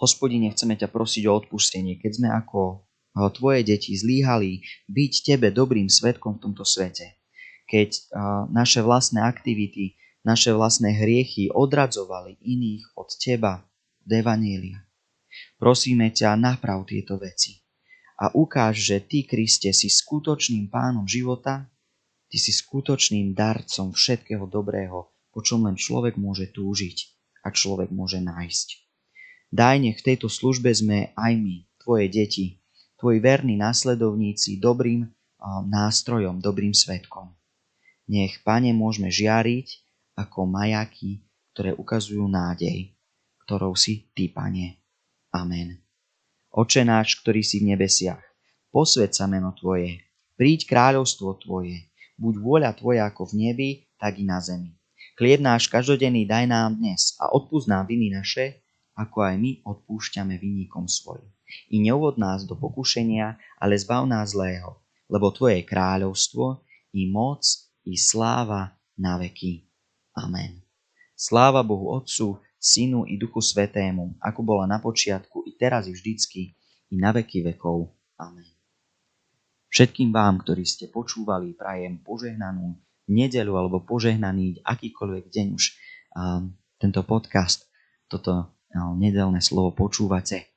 Hospodine, 0.00 0.50
chceme 0.50 0.74
ťa 0.74 0.90
prosiť 0.90 1.24
o 1.30 1.32
odpustenie, 1.38 2.00
keď 2.00 2.12
sme 2.18 2.28
ako 2.32 2.82
tvoje 3.30 3.62
deti 3.62 3.94
zlíhali 3.94 4.64
byť 4.90 5.12
tebe 5.22 5.54
dobrým 5.54 5.86
svetkom 5.86 6.36
v 6.36 6.42
tomto 6.50 6.66
svete. 6.66 7.20
Keď 7.70 8.10
naše 8.50 8.82
vlastné 8.82 9.22
aktivity, 9.22 9.96
naše 10.26 10.52
vlastné 10.52 10.96
hriechy 10.98 11.52
odradzovali 11.52 12.40
iných 12.42 12.96
od 12.98 13.08
teba, 13.16 13.64
od. 14.04 14.82
Prosíme 15.56 16.10
ťa, 16.10 16.36
naprav 16.36 16.84
tieto 16.84 17.16
veci 17.16 17.63
a 18.14 18.30
ukáž, 18.30 18.78
že 18.78 19.02
Ty, 19.02 19.26
Kriste, 19.26 19.74
si 19.74 19.90
skutočným 19.90 20.70
pánom 20.70 21.06
života, 21.06 21.66
Ty 22.30 22.36
si 22.38 22.50
skutočným 22.54 23.34
darcom 23.34 23.94
všetkého 23.94 24.46
dobrého, 24.46 25.10
po 25.34 25.40
čom 25.42 25.66
len 25.66 25.74
človek 25.74 26.14
môže 26.18 26.50
túžiť 26.54 26.98
a 27.42 27.50
človek 27.50 27.90
môže 27.90 28.22
nájsť. 28.22 28.68
Daj 29.54 29.76
nech 29.82 29.98
v 30.02 30.06
tejto 30.14 30.26
službe 30.26 30.70
sme 30.74 31.14
aj 31.14 31.32
my, 31.38 31.56
Tvoje 31.84 32.08
deti, 32.08 32.64
tvoji 32.96 33.20
verní 33.20 33.60
následovníci 33.60 34.56
dobrým 34.56 35.04
nástrojom, 35.68 36.40
dobrým 36.40 36.72
svetkom. 36.72 37.36
Nech, 38.08 38.40
Pane, 38.40 38.72
môžeme 38.72 39.12
žiariť 39.12 39.68
ako 40.16 40.48
majaky, 40.48 41.20
ktoré 41.52 41.76
ukazujú 41.76 42.24
nádej, 42.24 42.96
ktorou 43.44 43.76
si 43.76 44.08
Ty, 44.16 44.32
Pane. 44.32 44.80
Amen. 45.36 45.83
Oče 46.54 46.86
náš, 46.86 47.18
ktorý 47.18 47.42
si 47.42 47.58
v 47.58 47.74
nebesiach, 47.74 48.22
posved 48.70 49.10
sa 49.10 49.26
meno 49.26 49.50
Tvoje, 49.58 49.98
príď 50.38 50.70
kráľovstvo 50.70 51.42
Tvoje, 51.42 51.90
buď 52.14 52.34
vôľa 52.38 52.70
Tvoja 52.78 53.10
ako 53.10 53.34
v 53.34 53.50
nebi, 53.50 53.70
tak 53.98 54.22
i 54.22 54.24
na 54.24 54.38
zemi. 54.38 54.70
Chlieb 55.18 55.42
náš 55.42 55.66
každodenný 55.66 56.30
daj 56.30 56.46
nám 56.46 56.78
dnes 56.78 57.18
a 57.18 57.34
odpúsť 57.34 57.66
nám 57.66 57.90
viny 57.90 58.14
naše, 58.14 58.62
ako 58.94 59.26
aj 59.26 59.34
my 59.34 59.50
odpúšťame 59.66 60.38
vinníkom 60.38 60.86
svojim 60.86 61.34
i 61.70 61.76
neuvod 61.80 62.16
nás 62.18 62.44
do 62.44 62.56
pokušenia, 62.58 63.38
ale 63.60 63.78
zbav 63.78 64.06
nás 64.08 64.34
zlého, 64.34 64.80
lebo 65.06 65.30
Tvoje 65.30 65.62
kráľovstvo, 65.62 66.64
i 66.94 67.10
moc, 67.10 67.42
i 67.84 67.98
sláva 67.98 68.74
na 68.94 69.18
veky. 69.18 69.66
Amen. 70.14 70.62
Sláva 71.14 71.66
Bohu 71.66 71.90
Otcu, 71.90 72.38
Synu 72.64 73.04
i 73.04 73.20
Duchu 73.20 73.44
Svetému, 73.44 74.16
ako 74.24 74.40
bola 74.40 74.64
na 74.64 74.80
počiatku, 74.80 75.44
i 75.44 75.52
teraz, 75.60 75.84
i 75.84 75.92
vždycky, 75.92 76.56
i 76.88 76.94
na 76.96 77.12
veky 77.12 77.44
vekov. 77.44 77.92
Amen. 78.16 78.48
Všetkým 79.68 80.08
vám, 80.08 80.40
ktorí 80.40 80.64
ste 80.64 80.88
počúvali, 80.88 81.52
prajem 81.52 82.00
požehnanú 82.00 82.72
nedelu 83.12 83.52
alebo 83.52 83.84
požehnaný 83.84 84.64
akýkoľvek 84.64 85.28
deň 85.28 85.46
už 85.52 85.64
tento 86.80 87.04
podcast, 87.04 87.68
toto 88.08 88.56
nedelné 88.96 89.44
slovo 89.44 89.76
počúvate. 89.76 90.48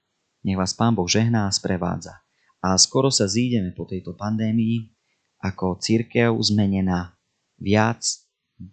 Nech 0.47 0.55
vás 0.55 0.71
Pán 0.71 0.95
Boh 0.95 1.11
žehná 1.11 1.51
a 1.51 1.51
sprevádza. 1.51 2.23
A 2.63 2.79
skoro 2.79 3.11
sa 3.11 3.27
zídeme 3.27 3.75
po 3.75 3.83
tejto 3.83 4.15
pandémii 4.15 4.95
ako 5.43 5.75
církev 5.81 6.31
zmenená, 6.39 7.19
viac 7.59 8.05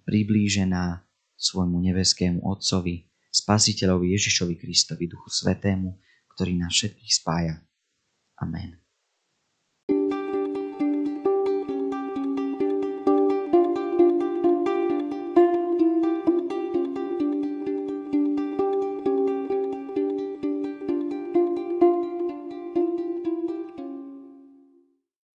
priblížená 0.06 1.02
svojmu 1.34 1.82
nebeskému 1.82 2.40
Otcovi, 2.46 3.10
Spasiteľovi 3.34 4.14
Ježišovi 4.14 4.54
Kristovi, 4.54 5.10
Duchu 5.10 5.26
Svetému, 5.26 5.98
ktorý 6.38 6.54
nás 6.54 6.70
všetkých 6.70 7.12
spája. 7.18 7.58
Amen. 8.38 8.83